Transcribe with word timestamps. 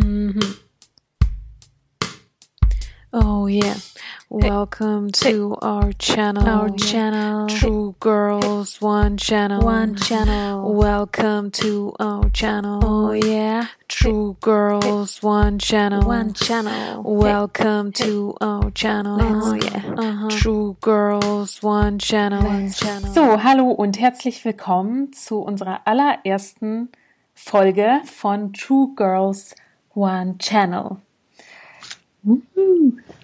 Mm-hmm. 0.00 0.52
Oh 3.12 3.46
yeah. 3.46 3.76
Welcome 4.30 5.10
to 5.10 5.56
our 5.60 5.92
channel. 5.92 6.48
Our 6.48 6.70
channel. 6.70 7.48
True 7.48 7.96
Girls 8.00 8.80
One 8.80 9.18
Channel. 9.18 9.60
One 9.60 9.96
channel. 9.96 10.72
Welcome 10.72 11.50
to 11.50 11.92
our 12.00 12.30
channel. 12.30 12.80
Oh 12.82 13.12
yeah. 13.12 13.66
True 13.88 14.36
Girls 14.40 15.22
One 15.22 15.58
Channel. 15.58 16.06
One 16.06 16.32
channel. 16.32 17.02
Welcome 17.02 17.92
to 17.92 18.36
our 18.40 18.70
channel. 18.70 19.18
Oh 19.20 19.54
yeah. 19.54 19.82
Uh-huh. 19.98 20.28
True 20.30 20.76
Girls 20.80 21.62
One 21.62 21.98
Channel. 21.98 22.42
One 22.42 22.70
channel. 22.70 23.12
So, 23.12 23.42
hallo 23.42 23.70
und 23.70 24.00
herzlich 24.00 24.42
willkommen 24.46 25.12
zu 25.12 25.40
unserer 25.40 25.80
allerersten 25.84 26.90
Folge 27.34 28.00
von 28.04 28.52
True 28.52 28.94
Girls 28.94 29.50
One 29.50 29.69
Channel. 30.38 30.98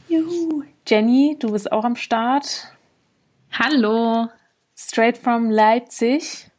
Juhu. 0.09 0.65
Jenny, 0.87 1.37
du 1.39 1.53
bist 1.53 1.71
auch 1.71 1.85
am 1.85 1.97
Start. 1.97 2.73
Hallo. 3.53 4.29
Straight 4.77 5.17
from 5.17 5.51
Leipzig. 5.51 6.51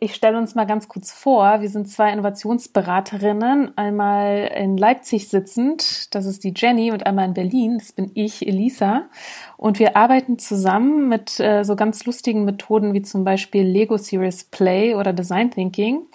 Ich 0.00 0.14
stelle 0.14 0.38
uns 0.38 0.54
mal 0.54 0.66
ganz 0.66 0.86
kurz 0.86 1.10
vor. 1.10 1.60
Wir 1.60 1.68
sind 1.68 1.88
zwei 1.88 2.12
Innovationsberaterinnen, 2.12 3.76
einmal 3.76 4.52
in 4.54 4.76
Leipzig 4.76 5.28
sitzend, 5.28 6.14
das 6.14 6.24
ist 6.24 6.44
die 6.44 6.54
Jenny, 6.56 6.92
und 6.92 7.04
einmal 7.04 7.24
in 7.24 7.34
Berlin, 7.34 7.78
das 7.78 7.90
bin 7.90 8.12
ich, 8.14 8.46
Elisa. 8.46 9.08
Und 9.56 9.80
wir 9.80 9.96
arbeiten 9.96 10.38
zusammen 10.38 11.08
mit 11.08 11.40
äh, 11.40 11.64
so 11.64 11.74
ganz 11.74 12.06
lustigen 12.06 12.44
Methoden 12.44 12.94
wie 12.94 13.02
zum 13.02 13.24
Beispiel 13.24 13.64
Lego 13.64 13.96
Series 13.96 14.44
Play 14.44 14.94
oder 14.94 15.12
Design 15.12 15.50
Thinking 15.50 16.06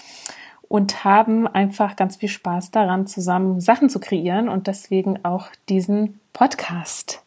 und 0.73 1.04
haben 1.04 1.45
einfach 1.45 1.95
ganz 1.95 2.16
viel 2.16 2.30
Spaß 2.30 2.72
daran, 2.72 3.05
zusammen 3.05 3.62
Sachen 3.62 3.91
zu 3.91 4.00
kreieren 4.00 4.50
und 4.50 4.66
deswegen 4.66 5.23
auch 5.23 5.50
diesen 5.70 6.20
Podcast. 6.34 7.23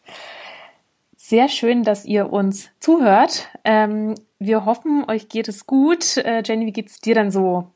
Sehr 1.15 1.47
schön, 1.47 1.83
dass 1.83 2.03
ihr 2.03 2.33
uns 2.33 2.69
zuhört. 2.81 3.47
Ähm, 3.63 4.15
wir 4.37 4.65
hoffen, 4.65 5.05
euch 5.07 5.29
geht 5.29 5.47
es 5.47 5.65
gut. 5.65 6.17
Äh, 6.17 6.43
Jenny, 6.45 6.65
wie 6.65 6.73
geht's 6.73 6.99
dir 6.99 7.15
denn 7.15 7.31
so? 7.31 7.71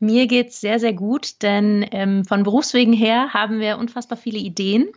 Mir 0.00 0.26
geht's 0.26 0.60
sehr, 0.60 0.80
sehr 0.80 0.92
gut, 0.92 1.40
denn 1.44 1.86
ähm, 1.92 2.24
von 2.24 2.42
Berufswegen 2.42 2.94
her 2.94 3.32
haben 3.32 3.60
wir 3.60 3.78
unfassbar 3.78 4.18
viele 4.18 4.38
Ideen 4.38 4.88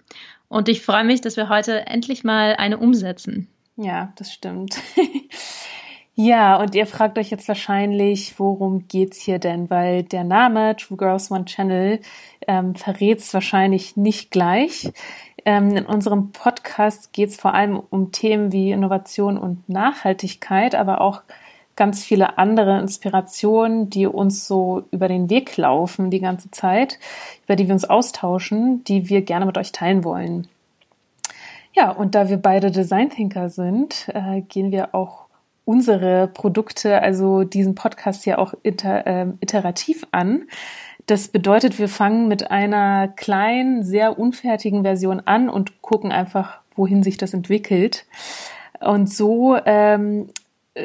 und 0.48 0.70
ich 0.70 0.82
freue 0.82 1.04
mich, 1.04 1.22
dass 1.22 1.38
wir 1.38 1.50
heute 1.50 1.86
endlich 1.86 2.24
mal 2.24 2.56
eine 2.56 2.80
umsetzen. 2.80 3.48
Ja, 3.76 4.12
das 4.16 4.34
stimmt. 4.34 4.80
ja, 6.20 6.56
und 6.60 6.74
ihr 6.74 6.88
fragt 6.88 7.20
euch 7.20 7.30
jetzt 7.30 7.48
wahrscheinlich, 7.48 8.40
worum 8.40 8.88
geht's 8.88 9.20
hier 9.20 9.38
denn? 9.38 9.70
Weil 9.70 10.02
der 10.02 10.24
Name 10.24 10.76
True 10.76 10.98
Girls 10.98 11.30
One 11.30 11.46
Channel 11.46 12.00
ähm, 12.48 12.74
verrät's 12.74 13.32
wahrscheinlich 13.36 13.98
nicht 13.98 14.32
gleich. 14.32 14.92
Ähm, 15.46 15.78
in 15.78 15.86
unserem 15.86 16.32
Podcast 16.32 17.14
geht's 17.14 17.36
vor 17.36 17.54
allem 17.54 17.80
um 17.92 18.12
Themen 18.12 18.52
wie 18.52 18.72
Innovation 18.72 19.38
und 19.38 19.70
Nachhaltigkeit, 19.70 20.74
aber 20.74 21.02
auch 21.02 21.22
ganz 21.76 22.04
viele 22.04 22.40
andere 22.40 22.80
Inspirationen, 22.80 23.92
die 23.92 24.08
uns 24.08 24.48
so 24.48 24.86
über 24.90 25.08
den 25.08 25.30
Weg 25.30 25.56
laufen 25.56 26.10
die 26.10 26.20
ganze 26.20 26.50
Zeit, 26.50 26.98
über 27.46 27.56
die 27.56 27.68
wir 27.68 27.76
uns 27.76 27.86
austauschen, 27.86 28.84
die 28.86 29.08
wir 29.08 29.22
gerne 29.22 29.46
mit 29.46 29.60
euch 29.60 29.72
teilen 29.72 30.04
wollen. 30.04 30.48
Ja, 31.76 31.92
und 31.92 32.16
da 32.16 32.28
wir 32.28 32.38
beide 32.38 32.72
Design 32.72 33.12
Thinker 33.12 33.50
sind, 33.50 34.10
äh, 34.16 34.42
gehen 34.42 34.72
wir 34.72 34.96
auch 34.96 35.27
unsere 35.68 36.30
Produkte, 36.30 37.02
also 37.02 37.44
diesen 37.44 37.76
Podcast 37.76 38.26
ja 38.26 38.38
auch 38.38 38.54
iter, 38.64 39.06
äh, 39.06 39.28
iterativ 39.42 40.08
an. 40.12 40.48
Das 41.08 41.28
bedeutet, 41.28 41.78
wir 41.78 41.90
fangen 41.90 42.30
mit 42.30 42.50
einer 42.52 43.10
kleinen, 43.10 43.84
sehr 43.84 44.18
unfertigen 44.18 44.84
Version 44.84 45.22
an 45.26 45.50
und 45.50 45.82
gucken 45.82 46.14
einfach, 46.14 46.62
wohin 46.74 47.04
sich 47.04 47.18
das 47.18 47.34
entwickelt. 47.34 48.06
Und 48.80 49.12
so 49.12 49.58
ähm, 49.66 50.30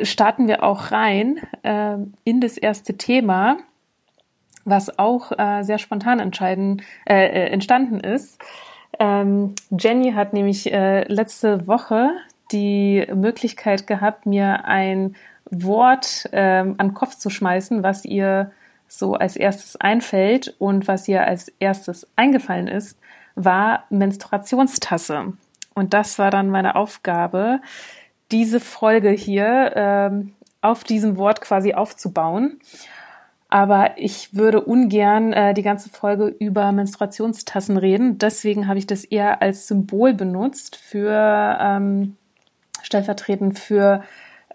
starten 0.03 0.49
wir 0.49 0.65
auch 0.65 0.91
rein 0.91 1.39
äh, 1.63 1.99
in 2.25 2.41
das 2.41 2.59
erste 2.59 2.97
Thema, 2.97 3.59
was 4.65 4.99
auch 4.99 5.31
äh, 5.31 5.63
sehr 5.63 5.79
spontan 5.79 6.19
entscheiden, 6.19 6.83
äh, 7.09 7.27
äh, 7.27 7.51
entstanden 7.51 8.01
ist. 8.01 8.41
Ähm, 8.99 9.55
Jenny 9.71 10.13
hat 10.13 10.33
nämlich 10.33 10.73
äh, 10.73 11.05
letzte 11.05 11.69
Woche 11.69 12.11
die 12.53 13.07
Möglichkeit 13.15 13.87
gehabt, 13.87 14.27
mir 14.27 14.65
ein 14.65 15.17
Wort 15.51 16.29
ähm, 16.33 16.75
an 16.79 16.89
den 16.89 16.95
Kopf 16.95 17.17
zu 17.17 17.31
schmeißen, 17.31 17.83
was 17.83 18.05
ihr 18.05 18.53
so 18.89 19.15
als 19.15 19.37
erstes 19.37 19.77
einfällt 19.77 20.55
und 20.59 20.87
was 20.87 21.09
ihr 21.09 21.25
als 21.27 21.49
erstes 21.59 22.07
eingefallen 22.15 22.69
ist, 22.69 22.99
war 23.35 23.85
Menstruationstasse. 23.91 25.33
Und 25.75 25.95
das 25.95 26.19
war 26.19 26.31
dann 26.31 26.51
meine 26.51 26.77
Aufgabe, 26.77 27.61
diese 28.31 28.61
Folge 28.61 29.11
hier 29.11 29.73
ähm, 29.75 30.35
auf 30.61 30.85
diesem 30.85 31.17
Wort 31.17 31.41
quasi 31.41 31.75
aufzubauen. 31.75 32.61
Aber 33.49 33.99
ich 33.99 34.35
würde 34.35 34.63
ungern 34.63 35.35
äh, 35.35 35.53
die 35.53 35.63
ganze 35.63 35.91
Folge 35.91 36.27
über 36.27 36.73
Menstruationstassen 36.73 37.77
reden. 37.77 38.17
Deswegen 38.17 38.69
habe 38.69 38.79
ich 38.79 38.87
das 38.87 39.05
eher 39.05 39.43
als 39.43 39.69
Symbol 39.69 40.15
benutzt 40.15 40.77
für 40.77 41.59
ähm, 41.61 42.17
stellvertretend 42.83 43.59
für 43.59 44.03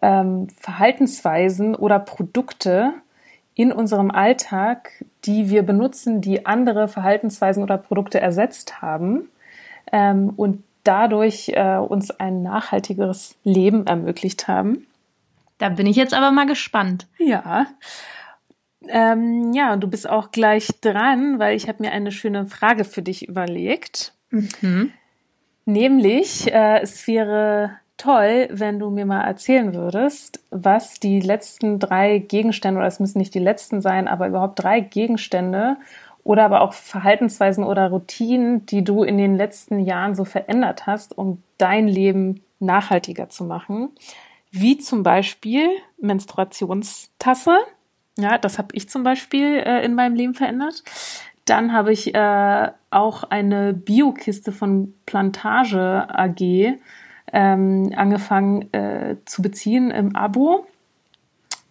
ähm, 0.01 0.47
Verhaltensweisen 0.57 1.75
oder 1.75 1.99
Produkte 1.99 2.93
in 3.55 3.71
unserem 3.71 4.11
Alltag, 4.11 5.03
die 5.25 5.49
wir 5.49 5.63
benutzen, 5.63 6.21
die 6.21 6.45
andere 6.45 6.88
Verhaltensweisen 6.88 7.63
oder 7.63 7.77
Produkte 7.77 8.19
ersetzt 8.19 8.81
haben 8.81 9.29
ähm, 9.91 10.31
und 10.35 10.63
dadurch 10.83 11.49
äh, 11.49 11.77
uns 11.77 12.11
ein 12.11 12.43
nachhaltigeres 12.43 13.35
Leben 13.43 13.88
ermöglicht 13.88 14.47
haben. 14.47 14.85
Da 15.57 15.69
bin 15.69 15.88
ich 15.88 15.95
jetzt 15.95 16.13
aber 16.13 16.31
mal 16.31 16.45
gespannt. 16.45 17.07
Ja. 17.17 17.65
Ähm, 18.88 19.53
ja, 19.53 19.73
und 19.73 19.81
du 19.81 19.88
bist 19.88 20.07
auch 20.07 20.31
gleich 20.31 20.67
dran, 20.81 21.39
weil 21.39 21.55
ich 21.55 21.67
habe 21.67 21.83
mir 21.83 21.91
eine 21.91 22.11
schöne 22.11 22.45
Frage 22.45 22.85
für 22.85 23.01
dich 23.01 23.27
überlegt. 23.27 24.13
Mhm. 24.29 24.91
Nämlich, 25.65 26.53
äh, 26.53 26.79
es 26.81 27.07
wäre 27.07 27.71
toll, 27.97 28.47
wenn 28.51 28.79
du 28.79 28.89
mir 28.89 29.05
mal 29.05 29.23
erzählen 29.23 29.73
würdest, 29.73 30.39
was 30.51 30.99
die 30.99 31.19
letzten 31.19 31.79
drei 31.79 32.19
Gegenstände, 32.19 32.79
oder 32.79 32.87
es 32.87 32.99
müssen 32.99 33.17
nicht 33.17 33.33
die 33.33 33.39
letzten 33.39 33.81
sein, 33.81 34.07
aber 34.07 34.27
überhaupt 34.27 34.61
drei 34.61 34.79
Gegenstände 34.79 35.77
oder 36.23 36.45
aber 36.45 36.61
auch 36.61 36.73
Verhaltensweisen 36.73 37.63
oder 37.63 37.89
Routinen, 37.89 38.65
die 38.65 38.83
du 38.83 39.03
in 39.03 39.17
den 39.17 39.35
letzten 39.35 39.79
Jahren 39.79 40.13
so 40.13 40.25
verändert 40.25 40.85
hast, 40.85 41.17
um 41.17 41.41
dein 41.57 41.87
Leben 41.87 42.43
nachhaltiger 42.59 43.29
zu 43.29 43.45
machen. 43.45 43.89
Wie 44.51 44.77
zum 44.77 45.03
Beispiel 45.03 45.69
Menstruationstasse. 45.99 47.57
Ja, 48.17 48.37
das 48.37 48.57
habe 48.57 48.69
ich 48.73 48.89
zum 48.89 49.03
Beispiel 49.03 49.57
äh, 49.57 49.85
in 49.85 49.95
meinem 49.95 50.15
Leben 50.15 50.33
verändert. 50.33 50.83
Dann 51.45 51.71
habe 51.71 51.93
ich 51.93 52.13
äh, 52.13 52.71
auch 52.89 53.23
eine 53.23 53.73
Biokiste 53.73 54.51
von 54.51 54.93
Plantage 55.05 56.07
AG 56.09 56.77
ähm, 57.33 57.91
angefangen 57.95 58.73
äh, 58.73 59.15
zu 59.25 59.41
beziehen 59.41 59.91
im 59.91 60.15
Abo. 60.15 60.65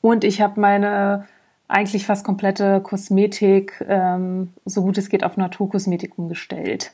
Und 0.00 0.24
ich 0.24 0.40
habe 0.40 0.60
meine 0.60 1.26
eigentlich 1.68 2.06
fast 2.06 2.24
komplette 2.24 2.80
Kosmetik, 2.80 3.84
ähm, 3.88 4.52
so 4.64 4.82
gut 4.82 4.98
es 4.98 5.08
geht, 5.08 5.24
auf 5.24 5.36
Naturkosmetik 5.36 6.16
umgestellt. 6.18 6.92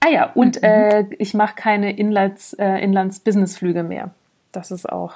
Ah 0.00 0.08
ja, 0.08 0.30
und 0.34 0.56
Mhm. 0.56 0.68
äh, 0.68 1.04
ich 1.18 1.34
mache 1.34 1.54
keine 1.56 1.96
Inlands, 1.96 2.54
äh, 2.54 2.78
Inlands-Businessflüge 2.78 3.82
mehr. 3.82 4.10
Das 4.52 4.70
ist 4.70 4.90
auch 4.90 5.14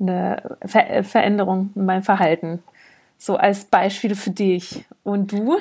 eine 0.00 0.58
Ver 0.64 1.02
Veränderung 1.02 1.70
in 1.74 1.86
meinem 1.86 2.02
Verhalten. 2.02 2.62
So 3.16 3.36
als 3.36 3.64
Beispiel 3.64 4.14
für 4.14 4.30
dich. 4.30 4.84
Und 5.02 5.32
du? 5.32 5.56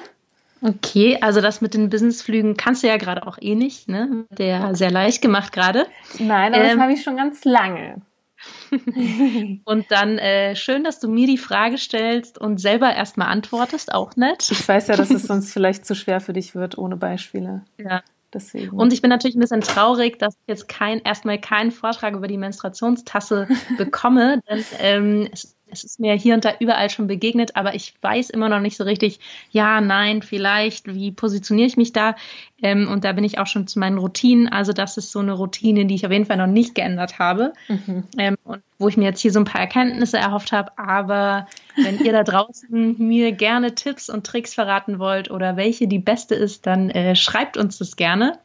Okay, 0.62 1.18
also 1.22 1.42
das 1.42 1.62
mit 1.62 1.74
den 1.74 1.90
Businessflügen 1.90 2.58
kannst 2.58 2.84
du 2.84 2.88
ja 2.88 2.98
gerade 2.98 3.28
auch 3.28 3.38
eh 3.40 3.56
nicht, 3.56 3.88
ne? 3.88 4.26
Der 4.32 4.76
sehr 4.76 4.92
leicht 4.92 5.22
gemacht 5.22 5.54
gerade. 5.54 5.86
Nein, 6.20 6.54
aber 6.54 6.64
Ähm. 6.64 6.72
das 6.72 6.80
habe 6.80 6.94
ich 6.94 7.04
schon 7.04 7.18
ganz 7.18 7.46
lange. 7.46 8.02
Und 9.66 9.86
dann 9.90 10.18
äh, 10.18 10.56
schön, 10.56 10.84
dass 10.84 11.00
du 11.00 11.08
mir 11.08 11.28
die 11.28 11.38
Frage 11.38 11.78
stellst 11.78 12.38
und 12.38 12.60
selber 12.60 12.94
erstmal 12.94 13.30
antwortest, 13.30 13.94
auch 13.94 14.16
nett. 14.16 14.50
Ich 14.52 14.68
weiß 14.68 14.88
ja, 14.88 14.96
dass 14.96 15.10
es 15.10 15.24
sonst 15.28 15.52
vielleicht 15.52 15.86
zu 15.86 15.96
schwer 15.96 16.22
für 16.22 16.34
dich 16.34 16.56
wird 16.56 16.78
ohne 16.78 16.98
Beispiele. 16.98 17.64
Ja. 17.78 18.02
Deswegen. 18.34 18.78
Und 18.78 18.92
ich 18.92 19.02
bin 19.02 19.10
natürlich 19.10 19.38
ein 19.38 19.40
bisschen 19.40 19.62
traurig, 19.62 20.20
dass 20.20 20.36
ich 20.36 20.48
jetzt 20.48 20.68
kein, 20.68 21.00
erstmal 21.00 21.40
keinen 21.40 21.72
Vortrag 21.72 22.14
über 22.14 22.28
die 22.28 22.38
Menstruationstasse 22.38 23.48
bekomme, 23.78 24.42
denn 24.50 24.66
ähm, 24.80 25.30
es, 25.32 25.57
es 25.70 25.84
ist 25.84 26.00
mir 26.00 26.14
hier 26.14 26.34
und 26.34 26.46
da 26.46 26.54
überall 26.60 26.90
schon 26.90 27.08
begegnet, 27.08 27.56
aber 27.56 27.76
ich 27.76 27.94
weiß 28.02 28.30
immer 28.30 28.50
noch 28.50 28.60
nicht 28.60 28.78
so 28.78 28.84
richtig, 28.84 29.20
ja, 29.52 29.82
nein, 29.82 30.22
vielleicht, 30.22 30.94
wie 30.94 31.12
positioniere 31.12 31.68
ich 31.68 31.78
mich 31.78 31.94
da? 31.94 32.16
Ähm, 32.62 32.88
und 32.88 33.04
da 33.04 33.12
bin 33.14 33.24
ich 33.24 33.38
auch 33.40 33.48
schon 33.48 33.68
zu 33.68 33.80
meinen 33.80 33.98
Routinen. 33.98 34.48
Also 34.48 34.74
das 34.74 34.98
ist 34.98 35.12
so 35.12 35.20
eine 35.20 35.34
Routine, 35.34 35.86
die 35.86 35.96
ich 35.96 36.06
auf 36.06 36.12
jeden 36.12 36.26
Fall 36.26 36.38
noch 36.38 36.48
nicht 36.48 36.76
geändert 36.76 37.20
habe 37.20 37.54
mhm. 37.68 38.04
ähm, 38.18 38.36
und 38.44 38.62
wo 38.80 38.88
ich 38.88 38.98
mir 38.98 39.06
jetzt 39.06 39.22
hier 39.22 39.32
so 39.32 39.40
ein 39.40 39.46
paar 39.46 39.62
Erkenntnisse 39.62 40.18
erhofft 40.18 40.52
habe. 40.52 40.78
Aber 40.78 41.48
wenn 41.76 42.00
ihr 42.00 42.12
da 42.12 42.24
draußen 42.24 42.96
mir 42.98 43.32
gerne 43.32 43.76
Tipps 43.76 44.10
und 44.10 44.26
Tricks 44.26 44.54
verraten 44.54 45.00
wollt 45.00 45.30
oder 45.30 45.58
welche 45.58 45.88
die 45.88 46.00
beste 46.00 46.36
ist, 46.36 46.66
dann 46.66 46.90
äh, 46.90 47.16
schreibt 47.16 47.58
uns 47.58 47.78
das 47.78 47.96
gerne. 47.96 48.40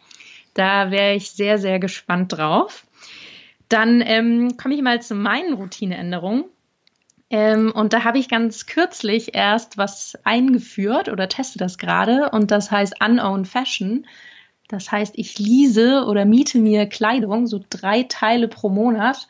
Da 0.54 0.90
wäre 0.90 1.14
ich 1.14 1.30
sehr, 1.30 1.58
sehr 1.58 1.78
gespannt 1.78 2.32
drauf. 2.32 2.86
Dann 3.68 4.02
ähm, 4.04 4.56
komme 4.58 4.74
ich 4.74 4.82
mal 4.82 5.00
zu 5.00 5.14
meinen 5.14 5.54
Routineänderungen. 5.54 6.44
Ähm, 7.32 7.72
und 7.74 7.94
da 7.94 8.04
habe 8.04 8.18
ich 8.18 8.28
ganz 8.28 8.66
kürzlich 8.66 9.34
erst 9.34 9.78
was 9.78 10.18
eingeführt 10.22 11.08
oder 11.08 11.30
teste 11.30 11.58
das 11.58 11.78
gerade 11.78 12.28
und 12.30 12.50
das 12.50 12.70
heißt 12.70 13.02
Unowned 13.02 13.48
Fashion. 13.48 14.06
Das 14.68 14.92
heißt, 14.92 15.14
ich 15.16 15.38
lease 15.38 16.04
oder 16.04 16.26
miete 16.26 16.58
mir 16.58 16.86
Kleidung, 16.86 17.46
so 17.46 17.60
drei 17.70 18.02
Teile 18.02 18.48
pro 18.48 18.68
Monat 18.68 19.28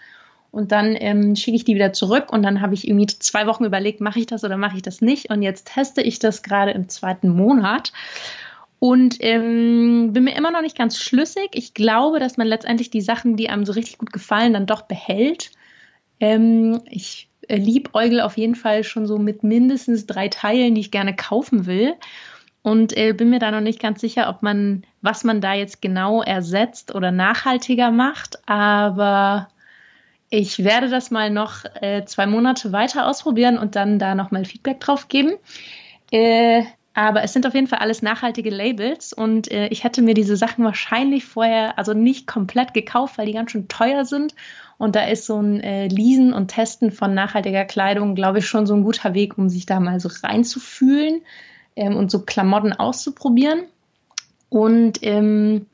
und 0.51 0.73
dann 0.73 0.97
ähm, 0.99 1.37
schicke 1.37 1.57
ich 1.57 1.65
die 1.65 1.77
wieder 1.77 1.93
zurück 1.93 2.33
und 2.33 2.43
dann 2.43 2.61
habe 2.61 2.75
ich 2.75 2.89
irgendwie 2.89 3.07
zwei 3.07 3.47
Wochen 3.47 3.65
überlegt, 3.65 4.01
mache 4.01 4.19
ich 4.19 4.27
das 4.27 4.43
oder 4.43 4.57
mache 4.57 4.77
ich 4.77 4.83
das 4.83 5.01
nicht 5.01 5.31
und 5.31 5.43
jetzt 5.43 5.73
teste 5.73 6.03
ich 6.03 6.19
das 6.19 6.43
gerade 6.43 6.73
im 6.73 6.89
zweiten 6.89 7.29
Monat 7.29 7.93
und 8.81 9.19
ähm, 9.21 10.13
bin 10.13 10.25
mir 10.25 10.37
immer 10.37 10.51
noch 10.51 10.63
nicht 10.63 10.77
ganz 10.77 10.99
schlüssig. 10.99 11.51
Ich 11.53 11.73
glaube, 11.73 12.19
dass 12.19 12.37
man 12.37 12.49
letztendlich 12.49 12.91
die 12.91 13.01
Sachen, 13.01 13.37
die 13.37 13.49
einem 13.49 13.65
so 13.65 13.73
richtig 13.73 13.99
gut 13.99 14.13
gefallen, 14.13 14.55
dann 14.55 14.67
doch 14.67 14.83
behält. 14.83 15.53
Ähm, 16.19 16.81
ich 16.91 17.29
liebäugel 17.49 18.21
auf 18.21 18.37
jeden 18.37 18.55
Fall 18.55 18.85
schon 18.85 19.06
so 19.06 19.19
mit 19.19 19.43
mindestens 19.43 20.06
drei 20.06 20.29
Teilen, 20.29 20.75
die 20.75 20.81
ich 20.81 20.91
gerne 20.91 21.15
kaufen 21.15 21.67
will. 21.67 21.94
Und 22.62 22.97
äh, 22.97 23.12
bin 23.12 23.31
mir 23.31 23.41
da 23.41 23.50
noch 23.50 23.61
nicht 23.61 23.81
ganz 23.81 24.00
sicher, 24.00 24.29
ob 24.29 24.43
man, 24.43 24.85
was 25.00 25.25
man 25.25 25.41
da 25.41 25.53
jetzt 25.53 25.83
genau 25.83 26.23
ersetzt 26.23 26.94
oder 26.94 27.11
nachhaltiger 27.11 27.91
macht. 27.91 28.49
Aber 28.49 29.49
ich 30.31 30.62
werde 30.62 30.89
das 30.89 31.11
mal 31.11 31.29
noch 31.31 31.65
äh, 31.81 32.05
zwei 32.05 32.27
Monate 32.27 32.73
weiter 32.73 33.06
ausprobieren 33.06 33.59
und 33.59 33.75
dann 33.75 33.99
da 33.99 34.15
nochmal 34.15 34.44
Feedback 34.44 34.81
drauf 34.81 35.09
geben. 35.09 35.33
Äh, 36.12 36.62
aber 36.94 37.23
es 37.23 37.33
sind 37.33 37.47
auf 37.47 37.55
jeden 37.55 37.67
Fall 37.67 37.79
alles 37.79 38.03
nachhaltige 38.03 38.50
Labels 38.50 39.12
und 39.12 39.50
äh, 39.50 39.69
ich 39.69 39.83
hätte 39.83 40.03
mir 40.03 40.15
diese 40.15 40.37
Sachen 40.37 40.65
wahrscheinlich 40.65 41.25
vorher 41.25 41.79
also 41.79 41.94
nicht 41.94 42.27
komplett 42.27 42.75
gekauft, 42.75 43.17
weil 43.17 43.27
die 43.27 43.33
ganz 43.33 43.50
schön 43.50 43.69
teuer 43.69 44.05
sind. 44.05 44.35
Und 44.79 44.97
da 44.97 45.05
ist 45.05 45.27
so 45.27 45.41
ein 45.41 45.61
äh, 45.61 45.87
Leasen 45.87 46.33
und 46.33 46.49
Testen 46.49 46.91
von 46.91 47.15
nachhaltiger 47.15 47.65
Kleidung, 47.65 48.15
glaube 48.15 48.41
ich, 48.41 48.47
schon 48.47 48.67
so 48.67 48.75
ein 48.75 48.83
guter 48.83 49.15
Weg, 49.15 49.39
um 49.39 49.49
sich 49.49 49.65
da 49.65 49.79
mal 49.81 50.00
so 50.00 50.11
reinzufühlen 50.23 51.23
ähm, 51.77 51.97
und 51.97 52.11
so 52.11 52.21
Klamotten 52.23 52.73
auszuprobieren. 52.73 53.62
Und 54.49 54.99
ähm, 55.03 55.67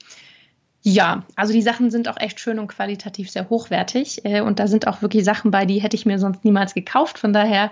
ja, 0.82 1.24
also 1.34 1.52
die 1.52 1.62
Sachen 1.62 1.90
sind 1.90 2.08
auch 2.08 2.18
echt 2.18 2.38
schön 2.38 2.58
und 2.58 2.68
qualitativ 2.68 3.30
sehr 3.30 3.48
hochwertig. 3.50 4.24
Äh, 4.24 4.42
und 4.42 4.58
da 4.60 4.68
sind 4.68 4.86
auch 4.86 5.02
wirklich 5.02 5.24
Sachen 5.24 5.50
bei, 5.50 5.66
die 5.66 5.82
hätte 5.82 5.96
ich 5.96 6.06
mir 6.06 6.18
sonst 6.18 6.44
niemals 6.44 6.74
gekauft. 6.74 7.18
Von 7.18 7.32
daher 7.32 7.70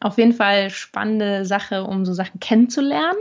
auf 0.00 0.18
jeden 0.18 0.32
Fall 0.32 0.70
spannende 0.70 1.44
Sache, 1.44 1.84
um 1.84 2.04
so 2.04 2.12
Sachen 2.12 2.40
kennenzulernen 2.40 3.18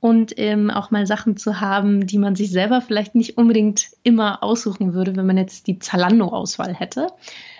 und 0.00 0.32
ähm, 0.38 0.70
auch 0.70 0.90
mal 0.90 1.06
Sachen 1.06 1.36
zu 1.36 1.60
haben, 1.60 2.06
die 2.06 2.18
man 2.18 2.34
sich 2.34 2.50
selber 2.50 2.80
vielleicht 2.80 3.14
nicht 3.14 3.36
unbedingt 3.36 3.88
immer 4.02 4.42
aussuchen 4.42 4.94
würde, 4.94 5.14
wenn 5.14 5.26
man 5.26 5.36
jetzt 5.36 5.66
die 5.66 5.78
Zalando-Auswahl 5.78 6.74
hätte. 6.74 7.08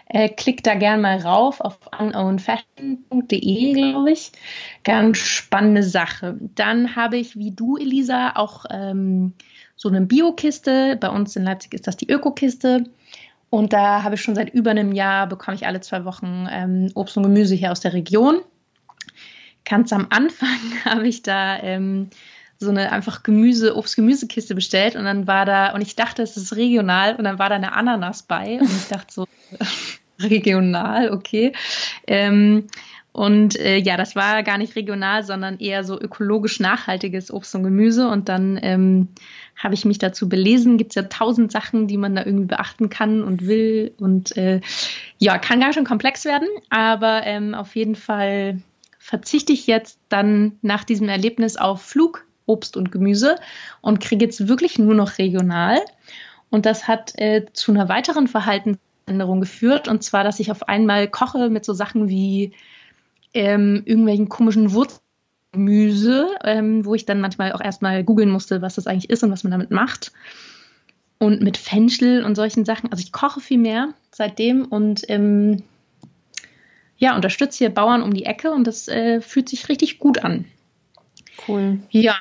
Äh, 0.06 0.30
klickt 0.30 0.66
da 0.66 0.74
gern 0.74 1.02
mal 1.02 1.18
rauf 1.18 1.60
auf 1.60 1.78
unownfashion.de, 1.96 3.72
glaube 3.74 4.10
ich. 4.10 4.32
Ganz 4.82 5.18
spannende 5.18 5.82
Sache. 5.82 6.36
Dann 6.56 6.96
habe 6.96 7.18
ich, 7.18 7.36
wie 7.36 7.52
du, 7.52 7.76
Elisa, 7.76 8.32
auch 8.34 8.64
ähm, 8.70 9.34
so 9.76 9.88
eine 9.88 10.00
Bio-Kiste. 10.00 10.96
Bei 11.00 11.10
uns 11.10 11.36
in 11.36 11.44
Leipzig 11.44 11.74
ist 11.74 11.86
das 11.86 11.96
die 11.96 12.10
Öko-Kiste. 12.10 12.84
Und 13.50 13.72
da 13.72 14.04
habe 14.04 14.14
ich 14.14 14.22
schon 14.22 14.36
seit 14.36 14.54
über 14.54 14.70
einem 14.70 14.92
Jahr, 14.92 15.26
bekomme 15.26 15.56
ich 15.56 15.66
alle 15.66 15.80
zwei 15.80 16.04
Wochen 16.04 16.46
ähm, 16.50 16.90
Obst 16.94 17.16
und 17.16 17.24
Gemüse 17.24 17.56
hier 17.56 17.72
aus 17.72 17.80
der 17.80 17.92
Region. 17.92 18.40
Ganz 19.64 19.92
am 19.92 20.06
Anfang 20.10 20.58
habe 20.84 21.06
ich 21.06 21.22
da 21.22 21.60
ähm, 21.60 22.10
so 22.58 22.70
eine 22.70 22.92
einfach 22.92 23.22
Gemüse, 23.22 23.76
Obst-Gemüsekiste 23.76 24.54
bestellt 24.54 24.94
und 24.94 25.04
dann 25.04 25.26
war 25.26 25.46
da, 25.46 25.72
und 25.72 25.80
ich 25.80 25.96
dachte, 25.96 26.22
es 26.22 26.36
ist 26.36 26.54
regional 26.56 27.16
und 27.16 27.24
dann 27.24 27.38
war 27.38 27.48
da 27.48 27.56
eine 27.56 27.72
Ananas 27.72 28.22
bei 28.22 28.58
und 28.60 28.70
ich 28.70 28.88
dachte 28.88 29.12
so, 29.12 29.26
regional, 30.20 31.10
okay. 31.10 31.52
Ähm, 32.06 32.68
und 33.12 33.58
äh, 33.58 33.78
ja, 33.78 33.96
das 33.96 34.14
war 34.14 34.42
gar 34.42 34.58
nicht 34.58 34.76
regional, 34.76 35.24
sondern 35.24 35.58
eher 35.58 35.82
so 35.82 36.00
ökologisch 36.00 36.60
nachhaltiges 36.60 37.32
Obst 37.32 37.54
und 37.54 37.64
Gemüse. 37.64 38.06
Und 38.08 38.28
dann 38.28 38.58
ähm, 38.62 39.08
habe 39.62 39.74
ich 39.74 39.84
mich 39.84 39.98
dazu 39.98 40.28
belesen. 40.28 40.78
Gibt 40.78 40.92
es 40.92 40.94
ja 40.94 41.02
tausend 41.02 41.52
Sachen, 41.52 41.86
die 41.86 41.98
man 41.98 42.16
da 42.16 42.24
irgendwie 42.24 42.46
beachten 42.46 42.88
kann 42.88 43.22
und 43.22 43.46
will. 43.46 43.92
Und 43.98 44.36
äh, 44.36 44.60
ja, 45.18 45.38
kann 45.38 45.60
ganz 45.60 45.74
schön 45.74 45.84
komplex 45.84 46.24
werden. 46.24 46.48
Aber 46.70 47.22
ähm, 47.24 47.54
auf 47.54 47.76
jeden 47.76 47.94
Fall 47.94 48.60
verzichte 48.98 49.52
ich 49.52 49.66
jetzt 49.66 49.98
dann 50.08 50.58
nach 50.62 50.84
diesem 50.84 51.08
Erlebnis 51.08 51.56
auf 51.56 51.82
Flug, 51.82 52.26
Obst 52.46 52.76
und 52.76 52.90
Gemüse 52.90 53.36
und 53.82 54.00
kriege 54.00 54.24
jetzt 54.24 54.48
wirklich 54.48 54.78
nur 54.78 54.94
noch 54.94 55.18
regional. 55.18 55.78
Und 56.48 56.64
das 56.66 56.88
hat 56.88 57.12
äh, 57.18 57.44
zu 57.52 57.70
einer 57.70 57.88
weiteren 57.88 58.28
Verhaltensänderung 58.28 59.40
geführt. 59.40 59.88
Und 59.88 60.02
zwar, 60.02 60.24
dass 60.24 60.40
ich 60.40 60.50
auf 60.50 60.68
einmal 60.68 61.06
koche 61.06 61.50
mit 61.50 61.64
so 61.66 61.74
Sachen 61.74 62.08
wie 62.08 62.52
ähm, 63.34 63.82
irgendwelchen 63.84 64.28
komischen 64.28 64.72
Wurzelgemüse, 65.52 66.36
ähm, 66.44 66.84
wo 66.84 66.94
ich 66.94 67.06
dann 67.06 67.20
manchmal 67.20 67.52
auch 67.52 67.60
erstmal 67.60 68.04
googeln 68.04 68.30
musste, 68.30 68.62
was 68.62 68.76
das 68.76 68.86
eigentlich 68.86 69.10
ist 69.10 69.22
und 69.22 69.30
was 69.30 69.44
man 69.44 69.50
damit 69.50 69.70
macht. 69.70 70.12
Und 71.18 71.42
mit 71.42 71.56
Fenchel 71.56 72.24
und 72.24 72.34
solchen 72.34 72.64
Sachen. 72.64 72.90
Also 72.90 73.02
ich 73.02 73.12
koche 73.12 73.40
viel 73.40 73.58
mehr 73.58 73.92
seitdem 74.10 74.64
und 74.64 75.04
ähm, 75.08 75.62
ja, 76.96 77.14
unterstütze 77.14 77.58
hier 77.58 77.70
Bauern 77.70 78.02
um 78.02 78.14
die 78.14 78.24
Ecke 78.24 78.52
und 78.52 78.66
das 78.66 78.88
äh, 78.88 79.20
fühlt 79.20 79.48
sich 79.48 79.68
richtig 79.68 79.98
gut 79.98 80.24
an. 80.24 80.46
Cool. 81.46 81.80
Ja. 81.90 82.16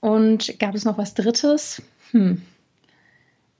Und 0.00 0.58
gab 0.58 0.74
es 0.74 0.84
noch 0.84 0.98
was 0.98 1.14
Drittes? 1.14 1.82
Hm. 2.10 2.42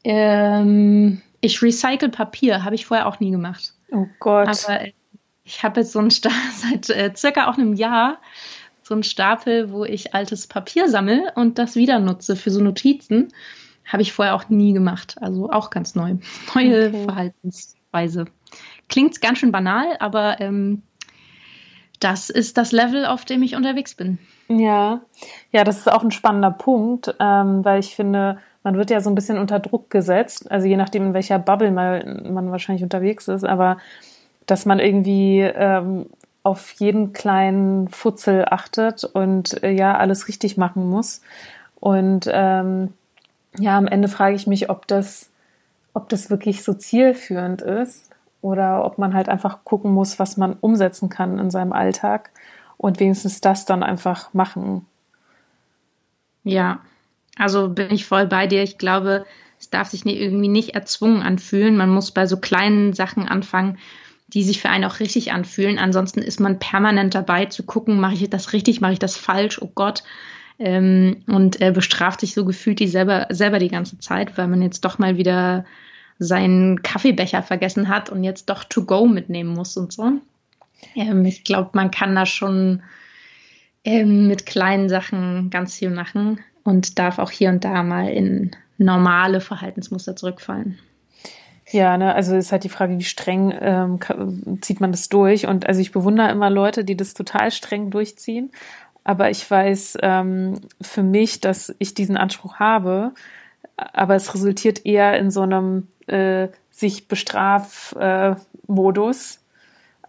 Ähm, 0.05 1.23
ich 1.41 1.63
recycle 1.63 2.11
Papier, 2.11 2.65
habe 2.65 2.75
ich 2.75 2.87
vorher 2.87 3.07
auch 3.07 3.21
nie 3.21 3.31
gemacht. 3.31 3.73
Oh 3.91 4.07
Gott. 4.19 4.49
Aber 4.49 4.81
äh, 4.81 4.93
ich 5.45 5.63
habe 5.63 5.81
jetzt 5.81 5.93
so 5.93 5.99
einen 5.99 6.11
Stapel 6.11 6.39
seit 6.53 6.91
äh, 6.91 7.13
circa 7.15 7.49
auch 7.49 7.57
einem 7.57 7.75
Jahr 7.75 8.19
so 8.85 8.95
einen 8.95 9.03
Stapel, 9.03 9.73
wo 9.73 9.85
ich 9.85 10.15
altes 10.15 10.47
Papier 10.47 10.89
sammle 10.89 11.33
und 11.35 11.59
das 11.59 11.75
wieder 11.75 11.99
nutze 11.99 12.37
für 12.37 12.51
so 12.51 12.63
Notizen. 12.63 13.33
Habe 13.87 14.03
ich 14.03 14.13
vorher 14.13 14.35
auch 14.35 14.49
nie 14.51 14.73
gemacht. 14.73 15.17
Also 15.21 15.51
auch 15.51 15.71
ganz 15.71 15.95
neu. 15.95 16.17
Neue 16.55 16.89
okay. 16.89 17.05
Verhaltensweise. 17.05 18.27
Klingt 18.89 19.21
ganz 19.23 19.39
schön 19.39 19.53
banal, 19.53 19.97
aber 19.99 20.41
ähm, 20.41 20.83
das 21.99 22.29
ist 22.29 22.59
das 22.59 22.73
Level, 22.73 23.07
auf 23.07 23.25
dem 23.25 23.43
ich 23.43 23.57
unterwegs 23.57 23.95
bin. 23.95 24.19
Ja, 24.49 25.01
ja, 25.51 25.65
das 25.65 25.79
ist 25.79 25.91
auch 25.91 26.03
ein 26.03 26.11
spannender 26.11 26.51
Punkt, 26.51 27.15
ähm, 27.19 27.65
weil 27.65 27.81
ich 27.81 27.97
finde, 27.97 28.39
man 28.63 28.77
wird 28.77 28.91
ja 28.91 29.01
so 29.01 29.09
ein 29.09 29.15
bisschen 29.15 29.39
unter 29.39 29.59
Druck 29.59 29.89
gesetzt, 29.89 30.51
also 30.51 30.67
je 30.67 30.77
nachdem, 30.77 31.07
in 31.07 31.15
welcher 31.15 31.39
Bubble 31.39 31.71
man, 31.71 32.35
man 32.35 32.51
wahrscheinlich 32.51 32.83
unterwegs 32.83 33.29
ist, 33.29 33.45
aber 33.45 33.79
dass 34.45 34.67
man 34.67 34.81
irgendwie 34.81 35.41
ähm, 35.41 36.07
auf 36.45 36.71
jeden 36.73 37.13
kleinen 37.15 37.89
Futzel 37.89 38.45
achtet 38.49 39.03
und 39.03 39.63
äh, 39.65 39.71
ja 39.71 39.97
alles 39.97 40.29
richtig 40.29 40.57
machen 40.57 40.89
muss. 40.89 41.23
Und 41.81 42.29
ähm, 42.31 42.93
ja, 43.59 43.77
am 43.79 43.87
Ende 43.87 44.09
frage 44.09 44.37
ich 44.37 44.47
mich, 44.47 44.69
ob 44.71 44.87
das, 44.87 45.31
ob 45.95 46.09
das 46.11 46.31
wirklich 46.31 46.63
so 46.63 46.75
zielführend 46.75 47.63
ist 47.63 48.11
oder 48.43 48.85
ob 48.85 48.99
man 48.99 49.15
halt 49.15 49.31
einfach 49.31 49.65
gucken 49.65 49.91
muss, 49.91 50.19
was 50.19 50.37
man 50.37 50.53
umsetzen 50.61 51.09
kann 51.09 51.39
in 51.39 51.51
seinem 51.51 51.73
Alltag 51.73 52.31
und 52.77 53.01
wenigstens 53.01 53.41
das 53.41 53.65
dann 53.65 53.83
einfach 53.83 54.35
machen. 54.35 54.87
Ja, 56.43 56.81
also 57.39 57.71
bin 57.71 57.91
ich 57.91 58.05
voll 58.05 58.27
bei 58.27 58.47
dir. 58.47 58.63
Ich 58.63 58.77
glaube, 58.77 59.25
es 59.59 59.71
darf 59.71 59.89
sich 59.89 60.05
irgendwie 60.05 60.49
nicht 60.49 60.75
erzwungen 60.75 61.23
anfühlen. 61.23 61.79
Man 61.79 61.89
muss 61.89 62.11
bei 62.11 62.27
so 62.27 62.37
kleinen 62.37 62.93
Sachen 62.93 63.27
anfangen 63.27 63.79
die 64.29 64.43
sich 64.43 64.61
für 64.61 64.69
einen 64.69 64.85
auch 64.85 65.01
richtig 65.01 65.33
anfühlen. 65.33 65.79
Ansonsten 65.79 66.21
ist 66.21 66.41
man 66.41 66.59
permanent 66.59 67.15
dabei 67.15 67.47
zu 67.47 67.63
gucken, 67.63 68.01
mache 68.01 68.15
ich 68.15 68.31
das 68.31 68.53
richtig, 68.53 68.81
mache 68.81 68.95
ich 68.95 68.99
das 68.99 69.17
falsch, 69.17 69.61
oh 69.61 69.71
Gott. 69.75 70.03
Ähm, 70.59 71.23
und 71.27 71.61
äh, 71.61 71.73
bestraft 71.73 72.21
sich 72.21 72.33
so 72.35 72.45
gefühlt 72.45 72.79
die 72.79 72.87
selber, 72.87 73.27
selber 73.31 73.59
die 73.59 73.69
ganze 73.69 73.99
Zeit, 73.99 74.39
weil 74.39 74.47
man 74.47 74.63
jetzt 74.63 74.85
doch 74.85 74.99
mal 74.99 75.17
wieder 75.17 75.65
seinen 76.19 76.83
Kaffeebecher 76.83 77.43
vergessen 77.43 77.89
hat 77.89 78.09
und 78.09 78.23
jetzt 78.23 78.49
doch 78.49 78.65
to 78.65 78.85
go 78.85 79.07
mitnehmen 79.07 79.53
muss 79.53 79.77
und 79.77 79.93
so. 79.93 80.13
Ähm, 80.95 81.25
ich 81.25 81.45
glaube, 81.45 81.71
man 81.73 81.91
kann 81.91 82.15
da 82.15 82.25
schon 82.25 82.83
ähm, 83.85 84.29
mit 84.29 84.47
kleinen 84.47 84.89
Sachen 84.89 85.51
ganz 85.51 85.77
viel 85.77 85.91
machen 85.91 86.41
und 86.63 86.99
darf 86.99 87.19
auch 87.19 87.31
hier 87.31 87.51
und 87.51 87.65
da 87.65 87.83
mal 87.83 88.09
in 88.09 88.53
normale 88.79 89.41
Verhaltensmuster 89.41 90.17
zurückfallen. 90.17 90.79
Ja, 91.75 91.97
ne, 91.97 92.15
also 92.15 92.37
ist 92.37 92.53
halt 92.53 92.63
die 92.63 92.69
Frage, 92.69 92.97
wie 93.01 93.03
streng 93.03 93.53
ähm, 93.61 93.99
zieht 94.61 94.81
man 94.81 94.93
das 94.93 95.09
durch? 95.09 95.49
Und 95.49 95.67
also 95.67 95.81
ich 95.81 95.91
bewundere 95.91 96.31
immer 96.31 96.49
Leute, 96.49 96.85
die 96.85 96.97
das 96.97 97.15
total 97.15 97.51
streng 97.51 97.91
durchziehen. 97.91 98.53
Aber 99.03 99.29
ich 99.29 99.51
weiß 99.51 99.99
ähm, 100.01 100.61
für 100.81 101.03
mich, 101.03 101.41
dass 101.41 101.75
ich 101.81 101.93
diesen 101.93 102.17
Anspruch 102.17 102.61
habe, 102.61 103.11
aber 103.77 104.15
es 104.15 104.33
resultiert 104.33 104.87
eher 104.87 105.19
in 105.19 105.33
so 105.33 105.41
einem 105.41 105.89
äh, 106.07 106.47
sich 106.71 107.09
bestraf 107.09 107.93
äh, 107.99 108.37
Modus 108.69 109.41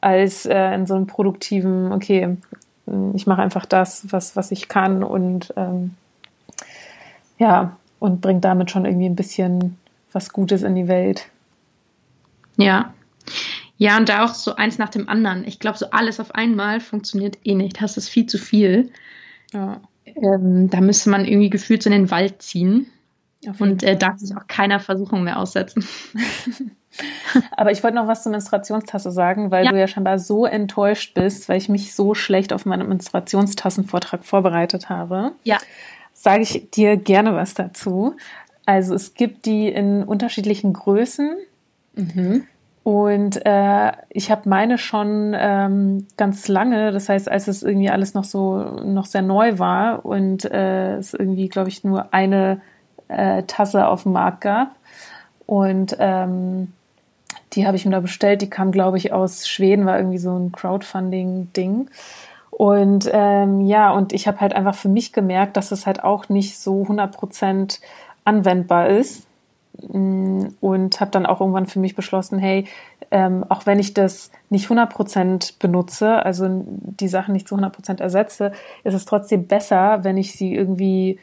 als 0.01 0.45
äh, 0.45 0.75
in 0.75 0.85
so 0.85 0.93
einem 0.93 1.07
produktiven, 1.07 1.91
okay, 1.93 2.37
ich 3.15 3.25
mache 3.25 3.41
einfach 3.41 3.65
das, 3.65 4.05
was, 4.11 4.35
was 4.35 4.51
ich 4.51 4.67
kann 4.67 5.03
und 5.03 5.51
ähm, 5.57 5.95
ja, 7.39 7.75
und 7.97 8.21
bringt 8.21 8.45
damit 8.45 8.69
schon 8.69 8.85
irgendwie 8.85 9.09
ein 9.09 9.15
bisschen 9.15 9.79
was 10.11 10.31
Gutes 10.31 10.61
in 10.61 10.75
die 10.75 10.87
Welt. 10.87 11.31
Ja. 12.57 12.93
Ja, 13.77 13.97
und 13.97 14.07
da 14.07 14.23
auch 14.23 14.33
so 14.33 14.55
eins 14.55 14.77
nach 14.77 14.89
dem 14.89 15.09
anderen. 15.09 15.45
Ich 15.45 15.59
glaube, 15.59 15.77
so 15.77 15.89
alles 15.91 16.19
auf 16.19 16.33
einmal 16.33 16.79
funktioniert 16.79 17.37
eh 17.43 17.55
nicht. 17.55 17.81
Das 17.81 17.97
ist 17.97 18.07
viel 18.07 18.25
zu 18.25 18.37
viel. 18.37 18.91
Ja. 19.51 19.81
Ähm, 20.05 20.69
da 20.69 20.79
müsste 20.79 21.09
man 21.09 21.25
irgendwie 21.25 21.49
gefühlt 21.49 21.83
so 21.83 21.89
in 21.89 21.95
den 21.95 22.11
Wald 22.11 22.41
ziehen. 22.41 22.87
Und 23.59 23.83
äh, 23.83 23.95
darf 23.95 24.17
sich 24.17 24.35
auch 24.35 24.47
keiner 24.47 24.79
Versuchung 24.79 25.23
mehr 25.23 25.37
aussetzen. 25.37 25.85
Aber 27.51 27.71
ich 27.71 27.83
wollte 27.83 27.97
noch 27.97 28.07
was 28.07 28.23
zur 28.23 28.31
Menstruationstasse 28.31 29.11
sagen, 29.11 29.51
weil 29.51 29.65
ja. 29.65 29.71
du 29.71 29.79
ja 29.79 29.87
scheinbar 29.87 30.19
so 30.19 30.45
enttäuscht 30.45 31.13
bist, 31.13 31.49
weil 31.49 31.57
ich 31.57 31.69
mich 31.69 31.93
so 31.93 32.15
schlecht 32.15 32.53
auf 32.53 32.65
meinen 32.65 32.87
Menstruationstassenvortrag 32.87 34.23
vorbereitet 34.23 34.89
habe. 34.89 35.33
Ja. 35.43 35.57
Sage 36.13 36.43
ich 36.43 36.69
dir 36.71 36.97
gerne 36.97 37.35
was 37.35 37.53
dazu. 37.53 38.15
Also 38.65 38.95
es 38.95 39.13
gibt 39.13 39.45
die 39.45 39.67
in 39.67 40.03
unterschiedlichen 40.03 40.73
Größen. 40.73 41.35
Mhm. 41.95 42.43
Und 42.83 43.43
äh, 43.47 43.93
ich 44.09 44.29
habe 44.29 44.47
meine 44.47 44.77
schon 44.77 45.35
ähm, 45.35 46.05
ganz 46.17 46.47
lange, 46.47 46.91
das 46.91 47.09
heißt, 47.09 47.31
als 47.31 47.47
es 47.47 47.63
irgendwie 47.63 47.89
alles 47.89 48.13
noch 48.13 48.25
so 48.25 48.57
noch 48.83 49.05
sehr 49.05 49.23
neu 49.23 49.57
war 49.57 50.05
und 50.05 50.45
äh, 50.45 50.97
es 50.97 51.15
irgendwie, 51.15 51.49
glaube 51.49 51.69
ich, 51.69 51.83
nur 51.83 52.13
eine 52.13 52.61
äh, 53.07 53.41
Tasse 53.43 53.87
auf 53.87 54.03
dem 54.03 54.11
Markt 54.11 54.41
gab. 54.41 54.75
Und 55.47 55.97
ähm, 55.99 56.73
die 57.53 57.65
habe 57.65 57.75
ich 57.75 57.85
mir 57.85 57.91
da 57.91 58.01
bestellt. 58.01 58.41
Die 58.41 58.49
kam, 58.49 58.71
glaube 58.71 58.97
ich, 58.97 59.13
aus 59.13 59.47
Schweden, 59.47 59.85
war 59.85 59.97
irgendwie 59.97 60.17
so 60.17 60.37
ein 60.37 60.51
Crowdfunding-Ding. 60.51 61.89
Und 62.51 63.09
ähm, 63.11 63.61
ja, 63.61 63.91
und 63.91 64.13
ich 64.13 64.27
habe 64.27 64.39
halt 64.39 64.53
einfach 64.53 64.75
für 64.75 64.89
mich 64.89 65.11
gemerkt, 65.11 65.57
dass 65.57 65.71
es 65.71 65.85
halt 65.85 66.03
auch 66.03 66.29
nicht 66.29 66.57
so 66.57 66.83
100 66.83 67.15
Prozent 67.15 67.81
anwendbar 68.23 68.89
ist. 68.89 69.25
Mm, 69.81 70.47
und 70.61 70.99
habe 71.01 71.11
dann 71.11 71.25
auch 71.25 71.41
irgendwann 71.41 71.65
für 71.65 71.79
mich 71.79 71.95
beschlossen, 71.95 72.39
hey, 72.39 72.65
ähm, 73.11 73.45
auch 73.49 73.65
wenn 73.65 73.79
ich 73.79 73.93
das 73.93 74.31
nicht 74.49 74.69
100% 74.69 75.59
benutze, 75.59 76.25
also 76.25 76.47
die 76.65 77.07
Sachen 77.07 77.33
nicht 77.33 77.47
zu 77.47 77.55
100% 77.55 78.01
ersetze, 78.01 78.51
ist 78.83 78.93
es 78.93 79.05
trotzdem 79.05 79.47
besser, 79.47 80.03
wenn 80.03 80.17
ich 80.17 80.33
sie 80.33 80.55
irgendwie 80.55 81.19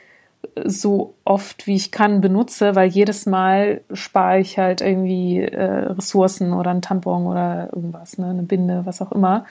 so 0.64 1.14
oft 1.24 1.66
wie 1.66 1.76
ich 1.76 1.92
kann 1.92 2.20
benutze, 2.20 2.74
weil 2.74 2.88
jedes 2.88 3.26
Mal 3.26 3.82
spare 3.92 4.40
ich 4.40 4.58
halt 4.58 4.80
irgendwie 4.80 5.40
äh, 5.40 5.62
Ressourcen 5.62 6.52
oder 6.52 6.70
ein 6.70 6.82
Tampon 6.82 7.26
oder 7.26 7.68
irgendwas, 7.72 8.18
ne, 8.18 8.30
eine 8.30 8.42
Binde, 8.42 8.84
was 8.84 9.00
auch 9.00 9.12
immer. 9.12 9.44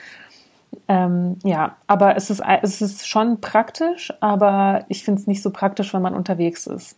Ähm, 0.88 1.38
ja, 1.44 1.76
aber 1.86 2.16
es 2.16 2.30
ist, 2.30 2.42
es 2.62 2.82
ist 2.82 3.06
schon 3.08 3.40
praktisch, 3.40 4.12
aber 4.20 4.84
ich 4.88 5.04
finde 5.04 5.20
es 5.20 5.26
nicht 5.26 5.42
so 5.42 5.50
praktisch, 5.50 5.92
wenn 5.94 6.02
man 6.02 6.14
unterwegs 6.14 6.66
ist. 6.66 6.96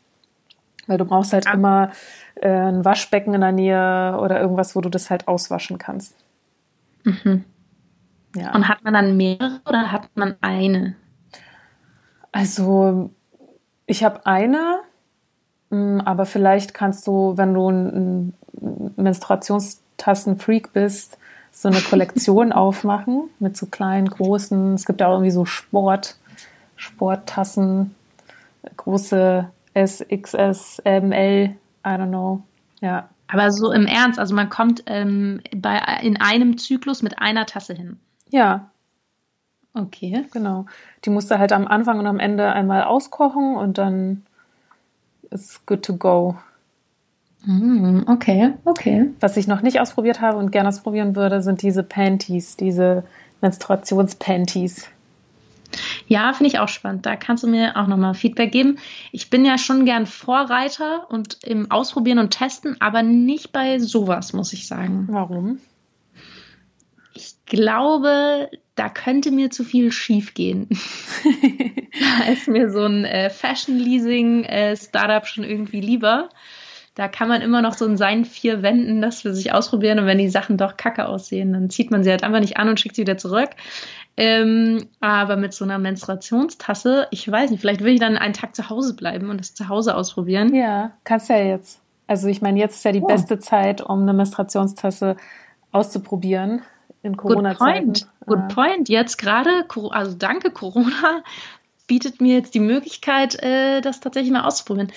Weil 0.87 0.99
du 0.99 1.05
brauchst 1.05 1.33
halt 1.33 1.47
ah. 1.47 1.53
immer 1.53 1.91
äh, 2.37 2.49
ein 2.49 2.85
Waschbecken 2.85 3.35
in 3.35 3.41
der 3.41 3.53
Nähe 3.53 4.19
oder 4.21 4.41
irgendwas, 4.41 4.77
wo 4.77 4.81
du 4.81 4.89
das 4.89 5.11
halt 5.11 5.29
auswaschen 5.29 5.79
kannst. 5.79 6.15
Mhm. 7.05 7.45
Ja. 8.37 8.55
Und 8.55 8.69
hat 8.69 8.83
man 8.83 8.95
dann 8.95 9.17
mehrere 9.17 9.61
oder 9.67 9.93
hat 9.93 10.09
man 10.15 10.35
eine? 10.41 10.97
Also, 12.33 13.11
ich 13.87 14.03
habe 14.03 14.27
eine, 14.27 14.81
mm, 15.71 16.01
aber 16.01 16.27
vielleicht 16.27 16.75
kannst 16.75 17.07
du, 17.07 17.37
wenn 17.37 17.55
du 17.55 17.69
ein 17.71 18.35
Menstruationstassen-Freak 18.97 20.73
bist, 20.73 21.17
so 21.53 21.69
eine 21.69 21.81
Kollektion 21.81 22.53
aufmachen 22.53 23.31
mit 23.39 23.57
so 23.57 23.67
kleinen, 23.67 24.09
großen. 24.09 24.75
Es 24.75 24.85
gibt 24.85 25.01
auch 25.03 25.13
irgendwie 25.13 25.31
so 25.31 25.45
Sport, 25.45 26.17
Sporttassen, 26.75 27.95
große 28.77 29.49
S, 29.75 30.05
XS, 30.09 30.83
ML, 30.85 31.57
I 31.85 31.89
don't 31.89 32.09
know. 32.09 32.43
Ja. 32.81 33.09
Aber 33.29 33.51
so 33.51 33.73
im 33.73 33.87
Ernst, 33.87 34.19
also 34.19 34.35
man 34.35 34.49
kommt 34.49 34.85
ähm, 34.87 35.41
bei, 35.55 35.81
in 36.03 36.21
einem 36.21 36.59
Zyklus 36.59 37.03
mit 37.03 37.19
einer 37.19 37.47
Tasse 37.47 37.75
hin. 37.75 37.99
Ja. 38.31 38.71
Okay. 39.75 40.25
Genau. 40.33 40.67
Die 41.05 41.11
musst 41.11 41.31
du 41.31 41.39
halt 41.39 41.53
am 41.53 41.67
Anfang 41.67 41.99
und 41.99 42.07
am 42.07 42.21
Ende 42.21 42.53
einmal 42.53 42.85
auskochen 42.85 43.57
und 43.57 43.79
dann 43.79 44.25
ist 45.31 45.67
good 45.67 45.83
to 45.85 45.97
go. 45.97 46.37
Mm, 47.45 48.03
okay, 48.07 48.55
okay. 48.65 49.11
Was 49.21 49.37
ich 49.37 49.47
noch 49.47 49.63
nicht 49.63 49.81
ausprobiert 49.81 50.21
habe 50.21 50.39
und 50.39 50.51
gerne 50.51 50.69
ausprobieren 50.69 51.17
würde, 51.17 51.43
sind 51.43 51.63
diese 51.63 51.83
Panties, 51.83 52.57
diese 52.57 53.05
Menstruationspanties. 53.41 54.89
Ja, 56.07 56.33
finde 56.33 56.49
ich 56.49 56.59
auch 56.59 56.69
spannend. 56.69 57.07
Da 57.07 57.17
kannst 57.17 57.45
du 57.45 57.49
mir 57.49 57.77
auch 57.77 57.87
nochmal 57.87 58.15
Feedback 58.15 58.53
geben. 58.53 58.79
Ich 59.13 59.31
bin 59.31 59.45
ja 59.45 59.59
schon 59.59 59.85
gern 59.85 60.07
Vorreiter 60.07 61.07
und 61.11 61.39
im 61.45 61.71
Ausprobieren 61.71 62.19
und 62.19 62.31
Testen, 62.31 62.77
aber 62.81 63.03
nicht 63.03 63.53
bei 63.53 63.79
sowas, 63.79 64.33
muss 64.33 64.53
ich 64.53 64.67
sagen. 64.67 65.07
Warum? 65.11 65.59
Ich 67.15 67.35
glaube, 67.47 68.51
da 68.75 68.89
könnte 68.89 69.31
mir 69.31 69.51
zu 69.51 69.65
viel 69.65 69.93
schief 69.93 70.35
gehen. 70.35 70.69
da 72.01 72.33
ist 72.33 72.49
mir 72.49 72.71
so 72.71 72.85
ein 72.85 73.05
äh, 73.05 73.31
Fashion-Leasing-Startup 73.31 75.23
äh, 75.23 75.27
schon 75.27 75.45
irgendwie 75.45 75.81
lieber. 75.81 76.29
Da 76.95 77.09
kann 77.09 77.29
man 77.29 77.43
immer 77.43 77.61
noch 77.61 77.75
so 77.75 77.87
in 77.87 77.97
seinen 77.97 78.25
vier 78.25 78.63
Wänden 78.63 79.03
das 79.03 79.23
für 79.23 79.35
sich 79.35 79.53
ausprobieren 79.53 79.99
und 79.99 80.07
wenn 80.07 80.19
die 80.19 80.29
Sachen 80.29 80.57
doch 80.57 80.77
kacke 80.77 81.07
aussehen, 81.09 81.53
dann 81.53 81.69
zieht 81.69 81.91
man 81.91 82.05
sie 82.05 82.11
halt 82.11 82.23
einfach 82.23 82.39
nicht 82.39 82.57
an 82.57 82.69
und 82.69 82.79
schickt 82.79 82.95
sie 82.95 83.03
wieder 83.03 83.19
zurück. 83.19 83.51
Ähm, 84.17 84.87
aber 85.01 85.37
mit 85.37 85.55
so 85.55 85.65
einer 85.65 85.79
Menstruationstasse, 85.79 87.09
ich 87.11 87.31
weiß 87.31 87.51
nicht, 87.51 87.61
vielleicht 87.61 87.83
will 87.83 87.95
ich 87.95 88.01
dann 88.01 88.17
einen 88.17 88.35
Tag 88.35 88.55
zu 88.55 88.71
Hause 88.71 88.95
bleiben 88.95 89.29
und 89.29 89.41
das 89.41 89.55
zu 89.55 89.69
Hause 89.69 89.97
ausprobieren. 89.97 90.55
Ja, 90.55 90.93
kannst 91.03 91.29
ja 91.29 91.39
jetzt. 91.39 91.81
Also 92.07 92.29
ich 92.29 92.41
meine, 92.41 92.59
jetzt 92.61 92.77
ist 92.77 92.85
ja 92.85 92.93
die 92.93 93.01
oh. 93.01 93.07
beste 93.07 93.39
Zeit, 93.39 93.81
um 93.81 94.03
eine 94.03 94.13
Menstruationstasse 94.13 95.17
auszuprobieren 95.73 96.63
in 97.03 97.17
Corona-Zeiten. 97.17 97.93
Good 97.93 98.07
point. 98.07 98.27
Good 98.27 98.39
ja. 98.39 98.55
point. 98.55 98.89
Jetzt 98.89 99.19
gerade, 99.19 99.67
also 99.91 100.15
danke 100.17 100.51
Corona, 100.51 101.23
bietet 101.87 102.21
mir 102.21 102.35
jetzt 102.35 102.55
die 102.55 102.61
Möglichkeit, 102.61 103.43
äh, 103.43 103.81
das 103.81 104.01
tatsächlich 104.01 104.33
mal 104.33 104.45
auszuprobieren. 104.45 104.93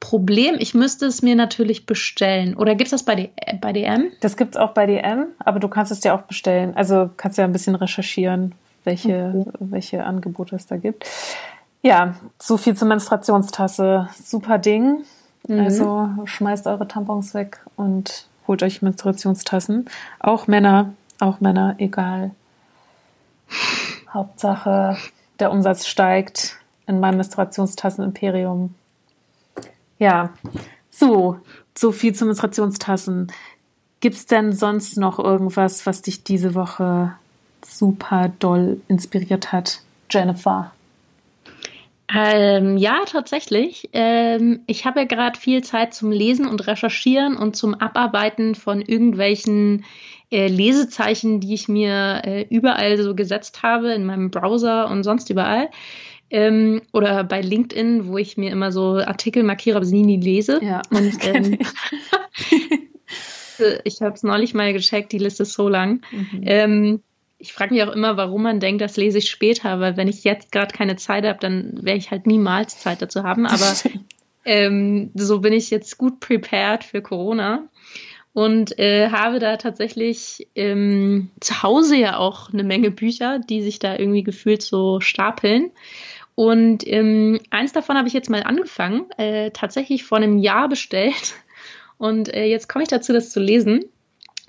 Problem, 0.00 0.56
ich 0.58 0.74
müsste 0.74 1.06
es 1.06 1.22
mir 1.22 1.34
natürlich 1.34 1.84
bestellen. 1.86 2.56
Oder 2.56 2.74
gibt 2.74 2.86
es 2.86 2.90
das 2.92 3.02
bei, 3.02 3.14
D 3.16 3.30
bei 3.60 3.72
DM? 3.72 4.12
Das 4.20 4.36
gibt 4.36 4.54
es 4.54 4.60
auch 4.60 4.70
bei 4.70 4.86
DM, 4.86 5.26
aber 5.40 5.58
du 5.58 5.68
kannst 5.68 5.90
es 5.90 6.00
dir 6.00 6.14
auch 6.14 6.22
bestellen. 6.22 6.76
Also 6.76 7.10
kannst 7.16 7.38
ja 7.38 7.44
ein 7.44 7.52
bisschen 7.52 7.74
recherchieren, 7.74 8.54
welche, 8.84 9.34
okay. 9.34 9.50
welche 9.58 10.04
Angebote 10.04 10.56
es 10.56 10.66
da 10.66 10.76
gibt. 10.76 11.04
Ja, 11.82 12.14
so 12.38 12.56
viel 12.56 12.76
zur 12.76 12.88
Menstruationstasse. 12.88 14.08
Super 14.22 14.58
Ding. 14.58 15.04
Mhm. 15.48 15.60
Also 15.60 16.08
schmeißt 16.24 16.66
eure 16.66 16.86
Tampons 16.86 17.34
weg 17.34 17.60
und 17.76 18.26
holt 18.46 18.62
euch 18.62 18.82
Menstruationstassen. 18.82 19.86
Auch 20.20 20.46
Männer, 20.46 20.92
auch 21.20 21.40
Männer, 21.40 21.74
egal. 21.78 22.30
Hauptsache, 24.12 24.96
der 25.38 25.50
Umsatz 25.50 25.86
steigt 25.86 26.56
in 26.86 27.00
meinem 27.00 27.16
Menstruationstassen-Imperium. 27.16 28.74
Ja, 29.98 30.32
so, 30.90 31.38
so 31.76 31.92
viel 31.92 32.14
zu 32.14 32.24
Menstruationstassen. 32.24 33.32
Gibt's 34.00 34.26
denn 34.26 34.52
sonst 34.52 34.96
noch 34.96 35.18
irgendwas, 35.18 35.86
was 35.86 36.02
dich 36.02 36.22
diese 36.22 36.54
Woche 36.54 37.14
super 37.64 38.32
doll 38.38 38.80
inspiriert 38.88 39.52
hat, 39.52 39.80
Jennifer? 40.10 40.72
Ähm, 42.14 42.78
ja, 42.78 43.00
tatsächlich. 43.06 43.90
Ähm, 43.92 44.60
ich 44.66 44.86
habe 44.86 45.00
ja 45.00 45.06
gerade 45.06 45.38
viel 45.38 45.62
Zeit 45.62 45.92
zum 45.92 46.10
Lesen 46.10 46.46
und 46.46 46.66
Recherchieren 46.66 47.36
und 47.36 47.54
zum 47.54 47.74
Abarbeiten 47.74 48.54
von 48.54 48.80
irgendwelchen 48.80 49.84
äh, 50.30 50.46
Lesezeichen, 50.46 51.40
die 51.40 51.52
ich 51.52 51.68
mir 51.68 52.22
äh, 52.24 52.46
überall 52.48 52.96
so 52.96 53.14
gesetzt 53.14 53.62
habe, 53.62 53.92
in 53.92 54.06
meinem 54.06 54.30
Browser 54.30 54.88
und 54.90 55.02
sonst 55.02 55.28
überall. 55.28 55.68
Ähm, 56.30 56.82
oder 56.92 57.24
bei 57.24 57.40
LinkedIn, 57.40 58.06
wo 58.08 58.18
ich 58.18 58.36
mir 58.36 58.50
immer 58.50 58.70
so 58.70 58.96
Artikel 58.96 59.42
markiere, 59.42 59.76
aber 59.76 59.86
sie 59.86 60.02
nie 60.02 60.20
lese. 60.20 60.60
Ja. 60.62 60.82
Und 60.90 61.12
ähm, 61.26 61.58
ich 63.84 64.00
habe 64.02 64.14
es 64.14 64.22
neulich 64.22 64.54
mal 64.54 64.72
gecheckt, 64.72 65.12
die 65.12 65.18
Liste 65.18 65.44
ist 65.44 65.54
so 65.54 65.68
lang. 65.68 66.02
Mhm. 66.10 66.40
Ähm, 66.42 67.02
ich 67.38 67.52
frage 67.52 67.72
mich 67.72 67.82
auch 67.84 67.92
immer, 67.92 68.16
warum 68.16 68.42
man 68.42 68.60
denkt, 68.60 68.80
das 68.80 68.96
lese 68.96 69.18
ich 69.18 69.30
später, 69.30 69.78
weil 69.80 69.96
wenn 69.96 70.08
ich 70.08 70.24
jetzt 70.24 70.50
gerade 70.50 70.74
keine 70.74 70.96
Zeit 70.96 71.24
habe, 71.24 71.38
dann 71.40 71.78
werde 71.82 71.98
ich 71.98 72.10
halt 72.10 72.26
niemals 72.26 72.78
Zeit 72.80 73.00
dazu 73.00 73.22
haben. 73.22 73.46
Aber 73.46 73.74
ähm, 74.44 75.10
so 75.14 75.40
bin 75.40 75.52
ich 75.52 75.70
jetzt 75.70 75.98
gut 75.98 76.20
prepared 76.20 76.84
für 76.84 77.00
Corona. 77.00 77.68
und 78.32 78.78
äh, 78.78 79.10
habe 79.10 79.38
da 79.38 79.56
tatsächlich 79.56 80.48
ähm, 80.54 81.30
zu 81.40 81.62
Hause 81.62 81.96
ja 81.96 82.18
auch 82.18 82.52
eine 82.52 82.64
Menge 82.64 82.90
Bücher, 82.90 83.38
die 83.38 83.62
sich 83.62 83.78
da 83.78 83.96
irgendwie 83.96 84.22
gefühlt 84.24 84.62
so 84.62 85.00
stapeln. 85.00 85.70
Und 86.38 86.86
ähm, 86.86 87.40
eins 87.50 87.72
davon 87.72 87.96
habe 87.96 88.06
ich 88.06 88.14
jetzt 88.14 88.30
mal 88.30 88.44
angefangen, 88.44 89.10
äh, 89.16 89.50
tatsächlich 89.50 90.04
vor 90.04 90.18
einem 90.18 90.38
Jahr 90.38 90.68
bestellt. 90.68 91.34
Und 91.98 92.32
äh, 92.32 92.44
jetzt 92.44 92.68
komme 92.68 92.84
ich 92.84 92.88
dazu, 92.88 93.12
das 93.12 93.30
zu 93.30 93.40
lesen. 93.40 93.86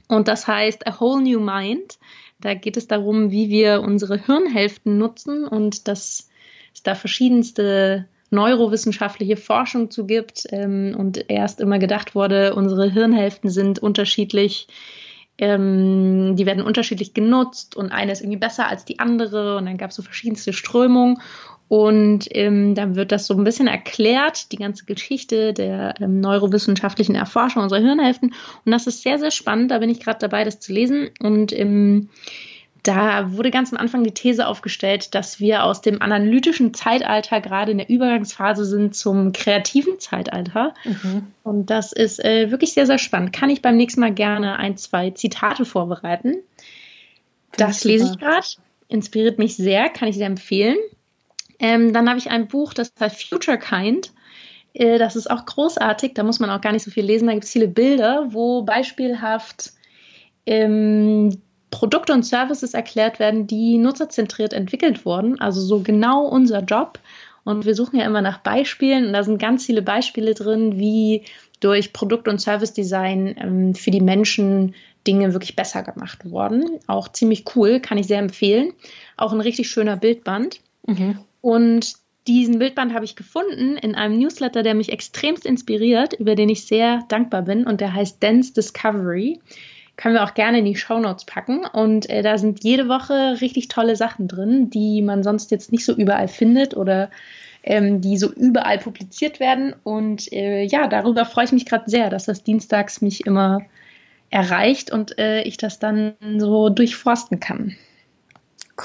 Und 0.08 0.28
das 0.28 0.46
heißt 0.46 0.86
A 0.86 1.00
Whole 1.00 1.24
New 1.24 1.40
Mind. 1.40 1.98
Da 2.40 2.54
geht 2.54 2.78
es 2.78 2.88
darum, 2.88 3.32
wie 3.32 3.50
wir 3.50 3.82
unsere 3.82 4.24
Hirnhälften 4.24 5.00
nutzen 5.00 5.48
und 5.48 5.88
dass 5.88 6.30
es 6.76 6.84
da 6.84 6.94
verschiedenste 6.94 8.08
neurowissenschaftliche 8.30 9.36
Forschung 9.36 9.90
zu 9.90 10.06
gibt 10.06 10.44
ähm, 10.52 10.96
und 10.96 11.28
erst 11.28 11.60
immer 11.60 11.80
gedacht 11.80 12.14
wurde, 12.14 12.54
unsere 12.54 12.92
Hirnhälften 12.92 13.50
sind 13.50 13.80
unterschiedlich, 13.80 14.68
ähm, 15.40 16.36
die 16.36 16.46
werden 16.46 16.62
unterschiedlich 16.62 17.16
genutzt 17.16 17.76
und 17.76 17.92
eine 17.92 18.12
ist 18.12 18.22
irgendwie 18.22 18.38
besser 18.38 18.68
als 18.68 18.86
die 18.86 19.00
andere 19.00 19.58
und 19.58 19.66
dann 19.66 19.78
gab 19.78 19.90
es 19.90 19.96
so 19.96 20.04
verschiedenste 20.04 20.54
Strömungen 20.54 21.18
und 21.70 22.26
ähm, 22.32 22.74
dann 22.74 22.96
wird 22.96 23.12
das 23.12 23.28
so 23.28 23.36
ein 23.36 23.44
bisschen 23.44 23.68
erklärt, 23.68 24.52
die 24.52 24.58
ganze 24.58 24.86
Geschichte 24.86 25.54
der 25.54 25.94
ähm, 26.02 26.20
neurowissenschaftlichen 26.20 27.14
Erforschung 27.14 27.62
unserer 27.62 27.80
Hirnhälften. 27.80 28.34
Und 28.66 28.72
das 28.72 28.88
ist 28.88 29.04
sehr, 29.04 29.20
sehr 29.20 29.30
spannend. 29.30 29.70
Da 29.70 29.78
bin 29.78 29.92
ich 29.92 30.00
gerade 30.00 30.18
dabei, 30.18 30.44
das 30.44 30.60
zu 30.60 30.74
lesen. 30.74 31.12
Und 31.20 31.54
ähm, 31.54 32.10
da 32.82 33.34
wurde 33.34 33.52
ganz 33.52 33.72
am 33.72 33.78
Anfang 33.78 34.04
die 34.04 34.16
These 34.16 34.48
aufgestellt, 34.48 35.14
dass 35.14 35.40
wir 35.40 35.64
aus 35.64 35.82
dem 35.82 36.02
analytischen 36.02 36.74
Zeitalter 36.74 37.40
gerade 37.40 37.72
in 37.72 37.78
der 37.78 37.90
Übergangsphase 37.90 38.66
sind 38.66 38.96
zum 38.96 39.32
kreativen 39.32 40.00
Zeitalter. 40.00 40.74
Mhm. 40.84 41.28
Und 41.44 41.70
das 41.70 41.94
ist 41.94 42.24
äh, 42.26 42.50
wirklich 42.50 42.74
sehr, 42.74 42.88
sehr 42.88 42.98
spannend. 42.98 43.32
Kann 43.32 43.52
ich 43.52 43.62
beim 43.62 43.78
nächsten 43.78 44.02
Mal 44.02 44.14
gerne 44.14 44.58
ein, 44.58 44.76
zwei 44.78 45.12
Zitate 45.12 45.66
vorbereiten. 45.66 46.38
Das 47.58 47.84
lese 47.84 48.12
ich 48.12 48.20
gerade. 48.20 48.48
Inspiriert 48.88 49.38
mich 49.38 49.56
sehr, 49.56 49.90
kann 49.90 50.08
ich 50.08 50.16
sehr 50.16 50.26
empfehlen. 50.26 50.78
Ähm, 51.60 51.94
dann 51.94 52.08
habe 52.08 52.20
ich 52.20 52.30
ein 52.30 52.48
Buch, 52.48 52.74
das 52.74 52.92
heißt 53.00 53.30
Future 53.30 53.58
Kind. 53.58 54.12
Äh, 54.74 54.98
das 54.98 55.16
ist 55.16 55.30
auch 55.30 55.46
großartig. 55.46 56.14
Da 56.14 56.24
muss 56.24 56.40
man 56.40 56.50
auch 56.50 56.62
gar 56.62 56.72
nicht 56.72 56.84
so 56.84 56.92
viel 56.92 57.06
lesen. 57.06 57.28
Da 57.28 57.34
gibt 57.34 57.46
es 57.46 57.52
viele 57.52 57.68
Bilder, 57.68 58.28
wo 58.30 58.64
beispielhaft 58.64 59.74
ähm, 60.46 61.42
Produkte 61.72 62.14
und 62.14 62.24
Services 62.24 62.74
erklärt 62.74 63.20
werden, 63.20 63.46
die 63.46 63.78
nutzerzentriert 63.78 64.54
entwickelt 64.54 65.06
wurden. 65.06 65.40
Also 65.40 65.62
so 65.62 65.82
genau 65.82 66.26
unser 66.26 66.64
Job. 66.64 67.00
Und 67.44 67.66
wir 67.66 67.76
suchen 67.76 68.00
ja 68.00 68.06
immer 68.06 68.22
nach 68.22 68.40
Beispielen 68.40 69.08
und 69.08 69.14
da 69.14 69.24
sind 69.24 69.40
ganz 69.40 69.66
viele 69.66 69.82
Beispiele 69.82 70.34
drin, 70.34 70.78
wie 70.78 71.24
durch 71.60 71.94
Produkt- 71.94 72.28
und 72.28 72.40
Service-Design 72.40 73.36
ähm, 73.40 73.76
für 73.76 73.92
die 73.92 74.02
Menschen 74.02 74.76
Dinge 75.08 75.34
wirklich 75.34 75.56
besser 75.56 75.84
gemacht 75.84 76.30
wurden. 76.30 76.80
Auch 76.88 77.10
ziemlich 77.10 77.46
cool, 77.56 77.80
kann 77.80 77.98
ich 77.98 78.08
sehr 78.08 78.20
empfehlen. 78.20 78.74
Auch 79.18 79.34
ein 79.34 79.42
richtig 79.42 79.70
schöner 79.70 79.98
Bildband. 79.98 80.60
Mhm. 80.86 81.20
Und 81.42 81.94
diesen 82.28 82.60
Bildband 82.60 82.94
habe 82.94 83.06
ich 83.06 83.16
gefunden 83.16 83.78
in 83.78 83.96
einem 83.96 84.20
Newsletter, 84.20 84.62
der 84.62 84.76
mich 84.76 84.92
extremst 84.92 85.46
inspiriert, 85.46 86.14
über 86.14 86.36
den 86.36 86.50
ich 86.50 86.68
sehr 86.68 87.04
dankbar 87.10 87.44
bin 87.44 87.66
und 87.66 87.82
der 87.82 87.94
heißt 87.94 88.22
Dance 88.22 88.54
Discovery 88.54 89.40
können 90.00 90.16
wir 90.16 90.24
auch 90.24 90.34
gerne 90.34 90.60
in 90.60 90.66
die 90.66 90.78
Show 90.78 90.98
Notes 90.98 91.26
packen. 91.26 91.66
Und 91.66 92.10
äh, 92.10 92.22
da 92.22 92.38
sind 92.38 92.64
jede 92.64 92.88
Woche 92.88 93.42
richtig 93.42 93.68
tolle 93.68 93.98
Sachen 93.98 94.30
drin, 94.30 94.70
die 94.70 95.02
man 95.02 95.24
sonst 95.24 95.52
jetzt 95.52 95.74
nicht 95.74 95.84
so 95.84 95.94
überall 95.94 96.30
findet 96.30 96.74
oder 96.74 97.10
ähm, 97.64 98.00
die 98.00 98.18
so 98.18 98.32
überall 98.32 98.78
publiziert 98.78 99.42
werden. 99.42 99.76
Und 99.84 100.32
äh, 100.32 100.64
ja, 100.64 100.88
darüber 100.88 101.26
freue 101.26 101.44
ich 101.46 101.52
mich 101.52 101.66
gerade 101.66 101.90
sehr, 101.90 102.10
dass 102.10 102.24
das 102.24 102.44
dienstags 102.44 103.02
mich 103.02 103.26
immer 103.26 103.60
erreicht 104.30 104.90
und 104.90 105.20
äh, 105.20 105.42
ich 105.42 105.58
das 105.58 105.80
dann 105.80 106.14
so 106.38 106.70
durchforsten 106.70 107.42
kann. 107.42 107.76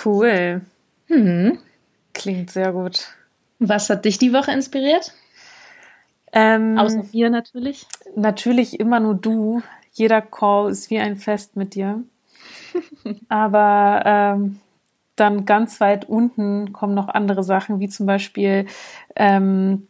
Cool. 0.04 0.62
Mhm. 1.06 1.58
Klingt 2.14 2.50
sehr 2.50 2.72
gut. 2.72 3.08
Was 3.58 3.90
hat 3.90 4.04
dich 4.04 4.18
die 4.18 4.32
Woche 4.32 4.52
inspiriert? 4.52 5.12
Ähm, 6.32 6.78
Außer 6.78 7.04
mir 7.12 7.30
natürlich. 7.30 7.86
Natürlich 8.16 8.80
immer 8.80 9.00
nur 9.00 9.14
du 9.14 9.62
jeder 9.92 10.20
Call 10.20 10.70
ist 10.70 10.90
wie 10.90 10.98
ein 10.98 11.16
Fest 11.16 11.56
mit 11.56 11.74
dir. 11.74 12.02
Aber 13.28 14.02
ähm, 14.04 14.60
dann 15.16 15.44
ganz 15.44 15.80
weit 15.80 16.08
unten 16.08 16.72
kommen 16.72 16.94
noch 16.94 17.08
andere 17.08 17.44
Sachen, 17.44 17.78
wie 17.78 17.88
zum 17.88 18.06
Beispiel 18.06 18.66
ähm, 19.14 19.86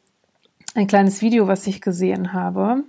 ein 0.74 0.86
kleines 0.86 1.22
Video, 1.22 1.48
was 1.48 1.66
ich 1.66 1.80
gesehen 1.80 2.32
habe. 2.32 2.84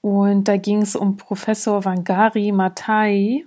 Und 0.00 0.44
da 0.48 0.56
ging 0.56 0.82
es 0.82 0.96
um 0.96 1.16
Professor 1.16 1.84
Wangari 1.84 2.52
Matai. 2.52 3.44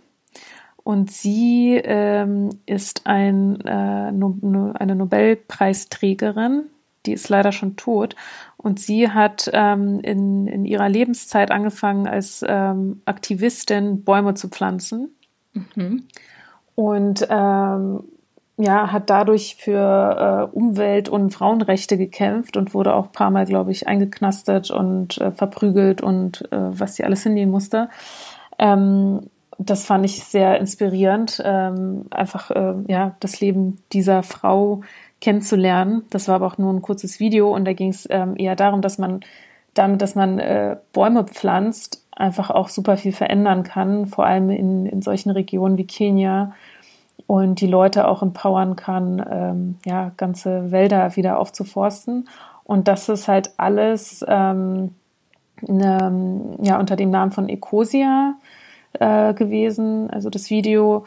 Und 0.84 1.12
sie 1.12 1.80
ähm, 1.84 2.50
ist 2.66 3.06
ein, 3.06 3.62
äh, 3.62 4.12
no, 4.12 4.74
eine 4.78 4.96
Nobelpreisträgerin, 4.96 6.64
die 7.06 7.14
ist 7.14 7.30
leider 7.30 7.52
schon 7.52 7.76
tot. 7.76 8.16
Und 8.58 8.80
sie 8.80 9.10
hat 9.10 9.50
ähm, 9.54 10.00
in, 10.02 10.48
in 10.48 10.66
ihrer 10.66 10.90
Lebenszeit 10.90 11.52
angefangen, 11.52 12.08
als 12.08 12.44
ähm, 12.48 13.02
Aktivistin 13.06 14.04
Bäume 14.04 14.34
zu 14.34 14.50
pflanzen. 14.50 15.16
Mhm. 15.54 16.04
Und 16.76 17.28
ähm, 17.30 18.04
ja, 18.58 18.92
hat 18.92 19.10
dadurch 19.10 19.56
für 19.60 20.50
äh, 20.52 20.56
Umwelt- 20.56 21.10
und 21.10 21.32
Frauenrechte 21.32 21.98
gekämpft 21.98 22.56
und 22.56 22.74
wurde 22.74 22.94
auch 22.94 23.06
ein 23.06 23.12
paar 23.12 23.32
Mal, 23.32 23.46
glaube 23.46 23.72
ich, 23.72 23.88
eingeknastet 23.88 24.70
und 24.70 25.18
äh, 25.20 25.32
verprügelt 25.32 26.02
und 26.02 26.44
äh, 26.52 26.58
was 26.80 26.96
sie 26.96 27.04
alles 27.04 27.24
hinnehmen 27.24 27.52
musste. 27.52 27.90
Ähm, 28.60 29.30
das 29.58 29.86
fand 29.86 30.06
ich 30.06 30.24
sehr 30.24 30.60
inspirierend, 30.60 31.42
ähm, 31.44 32.06
einfach 32.12 32.52
äh, 32.52 32.76
ja 32.88 33.16
das 33.20 33.40
Leben 33.40 33.82
dieser 33.92 34.24
Frau 34.24 34.82
kennenzulernen. 35.22 36.04
Das 36.10 36.28
war 36.28 36.36
aber 36.36 36.48
auch 36.48 36.58
nur 36.58 36.74
ein 36.74 36.82
kurzes 36.82 37.20
Video 37.20 37.54
und 37.54 37.66
da 37.66 37.74
ging 37.74 37.90
es 37.90 38.08
ähm, 38.10 38.36
eher 38.38 38.56
darum, 38.56 38.82
dass 38.82 38.98
man 38.98 39.22
damit, 39.74 40.02
dass 40.02 40.16
man 40.16 40.40
äh, 40.40 40.78
Bäume 40.92 41.24
pflanzt, 41.24 42.06
einfach 42.12 42.50
auch 42.50 42.70
super 42.70 42.98
viel 42.98 43.12
verändern 43.12 43.64
kann, 43.64 44.06
vor 44.06 44.26
allem 44.26 44.50
in, 44.50 44.86
in 44.86 45.02
solchen 45.02 45.32
Regionen 45.32 45.78
wie 45.78 45.88
Kenia 45.88 46.54
und 47.26 47.62
die 47.62 47.68
Leute 47.68 48.08
auch 48.08 48.22
empowern 48.22 48.76
kann, 48.76 49.26
ähm, 49.30 49.76
ja, 49.86 50.12
ganze 50.18 50.72
Wälder 50.72 51.16
wieder 51.16 51.40
aufzuforsten. 51.40 52.30
Und 52.64 52.88
das 52.88 53.10
ist 53.10 53.28
halt 53.28 53.52
alles 53.58 54.24
ähm, 54.28 54.94
ne, 55.62 56.58
ja, 56.62 56.80
unter 56.80 56.96
dem 56.96 57.10
Namen 57.10 57.32
von 57.32 57.50
Ecosia 57.50 58.36
äh, 59.00 59.34
gewesen, 59.34 60.10
also 60.10 60.30
das 60.30 60.50
Video. 60.50 61.06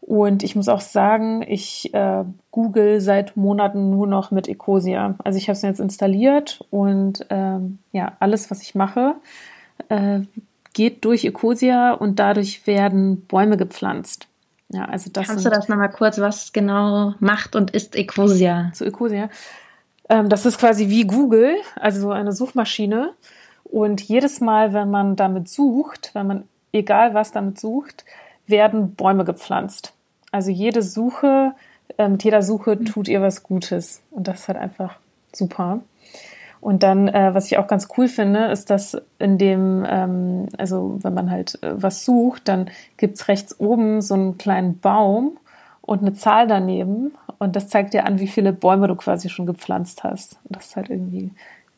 Und 0.00 0.42
ich 0.42 0.56
muss 0.56 0.68
auch 0.68 0.80
sagen, 0.80 1.44
ich 1.46 1.92
äh, 1.94 2.24
google 2.50 3.00
seit 3.00 3.36
Monaten 3.36 3.90
nur 3.90 4.06
noch 4.06 4.30
mit 4.30 4.48
Ecosia. 4.48 5.14
Also 5.22 5.38
ich 5.38 5.48
habe 5.48 5.56
es 5.56 5.62
jetzt 5.62 5.80
installiert 5.80 6.64
und 6.70 7.26
ähm, 7.30 7.78
ja, 7.92 8.12
alles, 8.18 8.50
was 8.50 8.62
ich 8.62 8.74
mache, 8.74 9.14
äh, 9.88 10.20
geht 10.72 11.04
durch 11.04 11.24
Ecosia 11.24 11.92
und 11.92 12.18
dadurch 12.18 12.66
werden 12.66 13.26
Bäume 13.26 13.56
gepflanzt. 13.56 14.26
Ja, 14.72 14.84
also 14.84 15.10
das 15.12 15.26
Kannst 15.26 15.44
du 15.44 15.50
das 15.50 15.68
nochmal 15.68 15.90
kurz, 15.90 16.18
was 16.18 16.52
genau 16.52 17.14
macht 17.18 17.56
und 17.56 17.72
ist 17.72 17.96
Ecosia? 17.96 18.70
Zu 18.72 18.84
Ecosia. 18.84 19.28
Ähm, 20.08 20.28
das 20.28 20.46
ist 20.46 20.58
quasi 20.58 20.88
wie 20.88 21.06
Google, 21.06 21.56
also 21.76 22.00
so 22.00 22.10
eine 22.10 22.32
Suchmaschine. 22.32 23.12
Und 23.64 24.00
jedes 24.00 24.40
Mal, 24.40 24.72
wenn 24.72 24.90
man 24.90 25.16
damit 25.16 25.48
sucht, 25.48 26.10
wenn 26.14 26.26
man 26.26 26.44
egal 26.72 27.14
was 27.14 27.32
damit 27.32 27.58
sucht, 27.58 28.04
werden 28.46 28.94
Bäume 28.94 29.24
gepflanzt. 29.24 29.92
Also 30.32 30.50
jede 30.50 30.82
Suche, 30.82 31.52
äh, 31.98 32.08
mit 32.08 32.24
jeder 32.24 32.42
Suche 32.42 32.76
mhm. 32.76 32.84
tut 32.86 33.08
ihr 33.08 33.22
was 33.22 33.42
Gutes. 33.42 34.02
Und 34.10 34.28
das 34.28 34.40
ist 34.40 34.48
halt 34.48 34.58
einfach 34.58 34.96
super. 35.32 35.80
Und 36.60 36.82
dann, 36.82 37.08
äh, 37.08 37.34
was 37.34 37.46
ich 37.46 37.56
auch 37.56 37.66
ganz 37.66 37.88
cool 37.96 38.06
finde, 38.06 38.46
ist, 38.46 38.68
dass 38.68 39.00
in 39.18 39.38
dem, 39.38 39.84
ähm, 39.88 40.48
also 40.58 40.98
wenn 41.02 41.14
man 41.14 41.30
halt 41.30 41.62
äh, 41.62 41.82
was 41.82 42.04
sucht, 42.04 42.48
dann 42.48 42.70
gibt's 42.98 43.28
rechts 43.28 43.58
oben 43.58 44.02
so 44.02 44.14
einen 44.14 44.36
kleinen 44.36 44.78
Baum 44.78 45.38
und 45.80 46.02
eine 46.02 46.12
Zahl 46.12 46.46
daneben. 46.46 47.14
Und 47.38 47.56
das 47.56 47.68
zeigt 47.68 47.94
dir 47.94 48.04
an, 48.04 48.20
wie 48.20 48.28
viele 48.28 48.52
Bäume 48.52 48.88
du 48.88 48.94
quasi 48.94 49.30
schon 49.30 49.46
gepflanzt 49.46 50.04
hast. 50.04 50.38
Und 50.44 50.56
das 50.56 50.66
ist 50.66 50.76
halt 50.76 50.90
irgendwie 50.90 51.30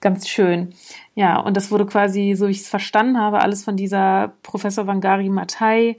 ganz 0.03 0.29
schön. 0.29 0.75
Ja, 1.15 1.41
und 1.41 1.57
das 1.57 1.71
wurde 1.71 1.87
quasi, 1.87 2.35
so 2.35 2.49
wie 2.49 2.51
ich 2.51 2.61
es 2.61 2.69
verstanden 2.69 3.19
habe, 3.19 3.41
alles 3.41 3.65
von 3.65 3.77
dieser 3.77 4.33
Professor 4.43 4.87
Wangari 4.87 5.31
Matai 5.31 5.97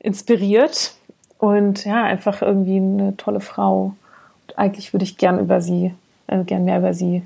inspiriert. 0.00 0.96
Und 1.38 1.84
ja, 1.84 2.02
einfach 2.02 2.42
irgendwie 2.42 2.76
eine 2.76 3.16
tolle 3.16 3.40
Frau. 3.40 3.94
Und 4.42 4.58
eigentlich 4.58 4.92
würde 4.92 5.04
ich 5.04 5.18
gern 5.18 5.38
über 5.38 5.60
sie, 5.60 5.94
äh, 6.26 6.42
gern 6.42 6.64
mehr 6.64 6.78
über 6.78 6.94
sie 6.94 7.22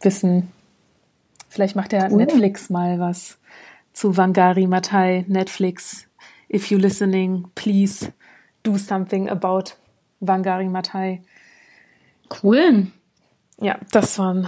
wissen. 0.00 0.50
Vielleicht 1.48 1.76
macht 1.76 1.92
ja. 1.92 2.08
Netflix 2.08 2.70
mal 2.70 2.98
was 2.98 3.38
zu 3.92 4.16
Wangari 4.16 4.66
Matai. 4.66 5.24
Netflix, 5.28 6.06
if 6.52 6.70
you 6.70 6.78
listening, 6.78 7.46
please 7.54 8.12
do 8.62 8.76
something 8.76 9.28
about 9.28 9.74
Wangari 10.20 10.68
Matai. 10.68 11.22
Cool. 12.42 12.88
Ja, 13.60 13.78
das 13.90 14.18
waren 14.18 14.46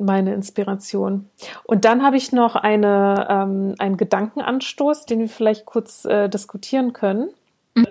meine 0.00 0.34
Inspiration. 0.34 1.28
Und 1.64 1.84
dann 1.84 2.02
habe 2.02 2.16
ich 2.16 2.32
noch 2.32 2.56
eine, 2.56 3.26
ähm, 3.28 3.74
einen 3.78 3.96
Gedankenanstoß, 3.96 5.06
den 5.06 5.20
wir 5.20 5.28
vielleicht 5.28 5.66
kurz 5.66 6.04
äh, 6.04 6.28
diskutieren 6.28 6.92
können. 6.92 7.30
Mhm. 7.74 7.86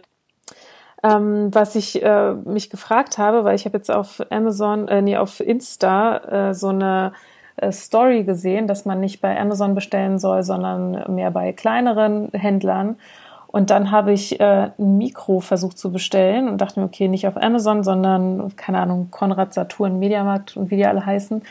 Ähm, 1.01 1.55
was 1.55 1.75
ich 1.75 2.03
äh, 2.03 2.33
mich 2.33 2.69
gefragt 2.69 3.17
habe, 3.17 3.43
weil 3.45 3.55
ich 3.55 3.65
habe 3.65 3.77
jetzt 3.77 3.89
auf 3.89 4.21
Amazon, 4.29 4.87
äh, 4.87 5.01
nee, 5.01 5.15
auf 5.15 5.39
Insta 5.39 6.49
äh, 6.49 6.53
so 6.53 6.67
eine 6.69 7.13
äh, 7.55 7.71
Story 7.71 8.23
gesehen, 8.23 8.67
dass 8.67 8.85
man 8.85 8.99
nicht 8.99 9.21
bei 9.21 9.39
Amazon 9.39 9.75
bestellen 9.75 10.19
soll, 10.19 10.43
sondern 10.43 11.13
mehr 11.13 11.31
bei 11.31 11.53
kleineren 11.53 12.29
Händlern. 12.33 12.97
Und 13.51 13.71
dann 13.71 13.89
habe 13.89 14.13
ich 14.13 14.39
äh, 14.39 14.69
ein 14.77 14.97
Mikro 14.97 15.39
versucht 15.39 15.79
zu 15.79 15.91
bestellen 15.91 16.49
und 16.49 16.59
dachte 16.59 16.79
mir, 16.79 16.85
okay, 16.85 17.07
nicht 17.07 17.27
auf 17.27 17.35
Amazon, 17.35 17.83
sondern, 17.83 18.55
keine 18.55 18.79
Ahnung, 18.79 19.07
Konrad 19.09 19.55
Saturn, 19.55 19.97
Mediamarkt 19.97 20.55
und 20.55 20.69
wie 20.69 20.75
die 20.75 20.85
alle 20.85 21.03
heißen. 21.03 21.41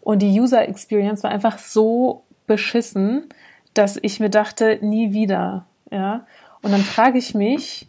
Und 0.00 0.20
die 0.20 0.40
User 0.40 0.66
Experience 0.68 1.22
war 1.22 1.30
einfach 1.30 1.58
so 1.58 2.24
beschissen, 2.46 3.28
dass 3.74 3.98
ich 4.00 4.20
mir 4.20 4.30
dachte, 4.30 4.78
nie 4.80 5.12
wieder. 5.12 5.66
Ja. 5.90 6.26
Und 6.62 6.72
dann 6.72 6.80
frage 6.80 7.18
ich 7.18 7.34
mich, 7.34 7.88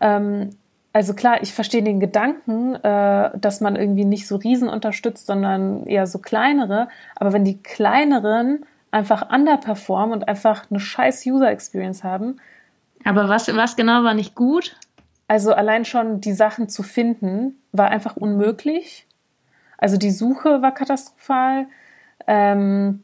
ähm, 0.00 0.50
also 0.92 1.14
klar, 1.14 1.42
ich 1.42 1.54
verstehe 1.54 1.82
den 1.82 2.00
Gedanken, 2.00 2.74
äh, 2.74 3.30
dass 3.38 3.60
man 3.60 3.76
irgendwie 3.76 4.04
nicht 4.04 4.26
so 4.26 4.36
Riesen 4.36 4.68
unterstützt, 4.68 5.26
sondern 5.26 5.86
eher 5.86 6.06
so 6.06 6.18
kleinere. 6.18 6.88
Aber 7.16 7.32
wenn 7.32 7.44
die 7.44 7.62
kleineren 7.62 8.66
einfach 8.90 9.32
underperformen 9.32 10.12
und 10.12 10.28
einfach 10.28 10.70
eine 10.70 10.80
scheiß 10.80 11.24
User 11.26 11.50
Experience 11.50 12.04
haben, 12.04 12.36
aber 13.04 13.28
was, 13.28 13.54
was 13.54 13.76
genau 13.76 14.04
war 14.04 14.14
nicht 14.14 14.34
gut? 14.34 14.76
Also 15.28 15.54
allein 15.54 15.84
schon 15.84 16.20
die 16.20 16.34
Sachen 16.34 16.68
zu 16.68 16.82
finden, 16.82 17.56
war 17.72 17.90
einfach 17.90 18.16
unmöglich. 18.16 19.06
Also 19.82 19.96
die 19.96 20.12
Suche 20.12 20.62
war 20.62 20.72
katastrophal. 20.72 21.66
Ähm, 22.28 23.02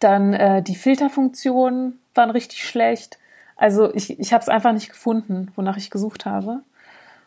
dann 0.00 0.34
äh, 0.34 0.60
die 0.60 0.74
Filterfunktionen 0.74 2.00
waren 2.16 2.30
richtig 2.30 2.64
schlecht. 2.64 3.20
Also 3.56 3.94
ich, 3.94 4.18
ich 4.18 4.32
habe 4.32 4.42
es 4.42 4.48
einfach 4.48 4.72
nicht 4.72 4.88
gefunden, 4.88 5.52
wonach 5.54 5.76
ich 5.76 5.88
gesucht 5.88 6.26
habe. 6.26 6.62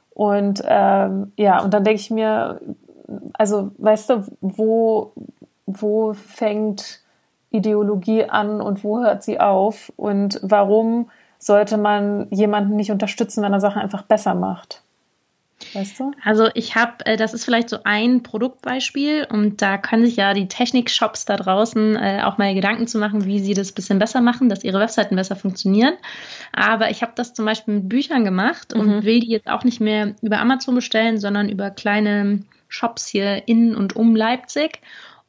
Und 0.10 0.64
ähm, 0.68 1.32
ja, 1.38 1.62
und 1.62 1.74
dann 1.74 1.86
denke 1.86 2.02
ich 2.02 2.12
mir, 2.12 2.60
also 3.34 3.72
weißt 3.78 4.10
du, 4.10 4.26
wo, 4.42 5.14
wo 5.66 6.14
fängt 6.14 7.00
Ideologie 7.52 8.26
an 8.26 8.60
und 8.60 8.84
wo 8.84 9.00
hört 9.00 9.24
sie 9.24 9.40
auf? 9.40 9.94
Und 9.96 10.42
warum 10.44 11.10
sollte 11.40 11.78
man 11.78 12.28
jemanden 12.32 12.76
nicht 12.76 12.92
unterstützen, 12.92 13.44
wenn 13.44 13.54
er 13.54 13.62
Sachen 13.62 13.82
einfach 13.82 14.04
besser 14.04 14.36
macht. 14.36 14.83
Weißt 15.74 16.00
du? 16.00 16.12
Also 16.24 16.50
ich 16.54 16.76
habe, 16.76 17.06
äh, 17.06 17.18
das 17.18 17.34
ist 17.34 17.46
vielleicht 17.46 17.70
so 17.70 17.80
ein 17.84 18.24
Produktbeispiel 18.24 19.28
und 19.30 19.62
da 19.62 19.78
können 19.78 20.06
sich 20.06 20.16
ja 20.16 20.34
die 20.34 20.48
Technik-Shops 20.48 21.26
da 21.26 21.38
draußen 21.38 21.96
äh, 21.96 22.22
auch 22.24 22.38
mal 22.38 22.54
Gedanken 22.54 22.88
zu 22.88 22.98
machen, 22.98 23.26
wie 23.26 23.40
sie 23.40 23.54
das 23.54 23.72
ein 23.72 23.76
bisschen 23.76 24.00
besser 24.00 24.22
machen, 24.22 24.50
dass 24.50 24.64
ihre 24.64 24.80
Webseiten 24.80 25.16
besser 25.16 25.36
funktionieren. 25.36 25.94
Aber 26.52 26.90
ich 26.90 27.02
habe 27.02 27.14
das 27.16 27.34
zum 27.34 27.46
Beispiel 27.46 27.76
mit 27.76 27.90
Büchern 27.90 28.24
gemacht 28.24 28.74
und 28.74 28.88
mhm. 28.88 29.04
will 29.04 29.20
die 29.20 29.30
jetzt 29.30 29.48
auch 29.48 29.64
nicht 29.64 29.80
mehr 29.80 30.16
über 30.22 30.40
Amazon 30.40 30.76
bestellen, 30.76 31.18
sondern 31.20 31.50
über 31.50 31.70
kleine 31.72 32.44
Shops 32.68 33.08
hier 33.08 33.48
in 33.48 33.76
und 33.76 33.96
um 33.96 34.16
Leipzig. 34.16 34.82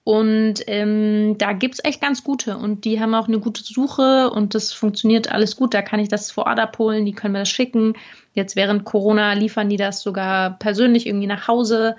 Und 0.05 0.57
ähm, 0.67 1.37
da 1.39 1.55
gibt's 1.55 1.81
echt 1.83 2.03
ganz 2.03 2.23
gute 2.23 2.59
und 2.59 2.85
die 2.85 3.01
haben 3.01 3.15
auch 3.15 3.27
eine 3.27 3.41
gute 3.41 3.63
Suche 3.63 4.31
und 4.31 4.55
das 4.55 4.75
funktioniert 4.75 5.33
alles 5.33 5.57
gut. 5.57 5.73
Da 5.73 5.81
kann 5.81 5.99
ich 5.99 6.09
das 6.09 6.31
vor 6.31 6.47
Ort 6.47 6.61
abholen, 6.61 7.07
die 7.07 7.15
können 7.15 7.33
mir 7.33 7.39
das 7.39 7.49
schicken. 7.49 7.95
Jetzt 8.35 8.55
während 8.55 8.85
Corona 8.85 9.33
liefern 9.33 9.71
die 9.71 9.79
das 9.79 10.03
sogar 10.03 10.59
persönlich 10.59 11.07
irgendwie 11.07 11.27
nach 11.27 11.49
Hause. 11.49 11.97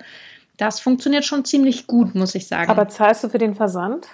Das 0.56 0.78
funktioniert 0.78 1.24
schon 1.24 1.44
ziemlich 1.44 1.88
gut, 1.88 2.14
muss 2.14 2.36
ich 2.36 2.46
sagen. 2.46 2.70
Aber 2.70 2.86
zahlst 2.86 3.24
du 3.24 3.28
für 3.28 3.38
den 3.38 3.56
Versand? 3.56 4.06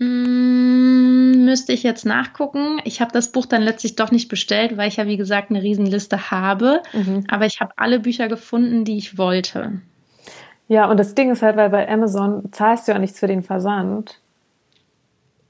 Mm, 0.00 1.44
müsste 1.44 1.72
ich 1.72 1.84
jetzt 1.84 2.04
nachgucken. 2.04 2.80
Ich 2.84 3.00
habe 3.00 3.12
das 3.12 3.30
Buch 3.30 3.46
dann 3.46 3.62
letztlich 3.62 3.94
doch 3.94 4.10
nicht 4.10 4.28
bestellt, 4.28 4.76
weil 4.76 4.88
ich 4.88 4.96
ja, 4.96 5.06
wie 5.06 5.16
gesagt, 5.16 5.50
eine 5.50 5.62
Riesenliste 5.62 6.32
habe. 6.32 6.82
Mhm. 6.92 7.26
Aber 7.28 7.46
ich 7.46 7.60
habe 7.60 7.74
alle 7.76 8.00
Bücher 8.00 8.26
gefunden, 8.26 8.84
die 8.84 8.98
ich 8.98 9.18
wollte. 9.18 9.80
Ja, 10.70 10.88
und 10.88 11.00
das 11.00 11.16
Ding 11.16 11.32
ist 11.32 11.42
halt, 11.42 11.56
weil 11.56 11.68
bei 11.68 11.88
Amazon 11.88 12.44
zahlst 12.52 12.86
du 12.86 12.92
ja 12.92 12.98
nichts 13.00 13.18
für 13.18 13.26
den 13.26 13.42
Versand. 13.42 14.20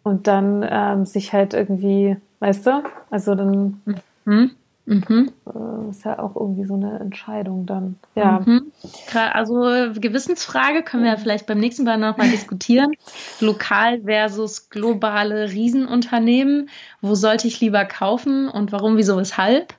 Und 0.03 0.27
dann 0.27 0.67
ähm, 0.67 1.05
sich 1.05 1.35
halt 1.35 1.53
irgendwie, 1.53 2.17
weißt 2.39 2.67
du, 2.67 2.83
also 3.11 3.35
dann 3.35 3.83
mhm. 4.25 4.53
Mhm. 4.87 5.31
Äh, 5.47 5.91
ist 5.91 6.07
ja 6.07 6.19
auch 6.19 6.37
irgendwie 6.37 6.65
so 6.65 6.73
eine 6.73 7.01
Entscheidung 7.01 7.67
dann. 7.67 7.97
Ja. 8.15 8.41
Mhm. 8.43 8.73
Also 9.13 9.61
Gewissensfrage 10.01 10.83
können 10.83 11.03
wir 11.03 11.11
ja 11.11 11.19
vielleicht 11.19 11.47
beim 11.47 11.61
nächsten 11.61 11.85
Mal 11.85 11.99
nochmal 11.99 12.29
diskutieren. 12.31 12.95
Lokal 13.41 14.01
versus 14.01 14.71
globale 14.71 15.51
Riesenunternehmen. 15.51 16.71
Wo 17.03 17.15
sollte 17.15 17.47
ich 17.47 17.61
lieber 17.61 17.85
kaufen 17.85 18.49
und 18.49 18.73
warum, 18.73 18.97
wieso, 18.97 19.19
weshalb? 19.19 19.75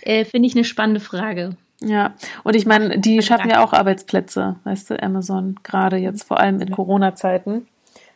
Äh, 0.00 0.24
Finde 0.24 0.46
ich 0.46 0.54
eine 0.54 0.64
spannende 0.64 1.00
Frage. 1.00 1.54
Ja, 1.80 2.14
und 2.42 2.56
ich 2.56 2.66
meine, 2.66 2.98
die 2.98 3.20
schaffen 3.22 3.50
ja 3.50 3.62
auch 3.62 3.72
Arbeitsplätze, 3.72 4.56
weißt 4.64 4.90
du, 4.90 5.02
Amazon, 5.02 5.56
gerade 5.62 5.96
jetzt 5.96 6.24
vor 6.24 6.40
allem 6.40 6.60
in 6.60 6.70
Corona-Zeiten. 6.70 7.66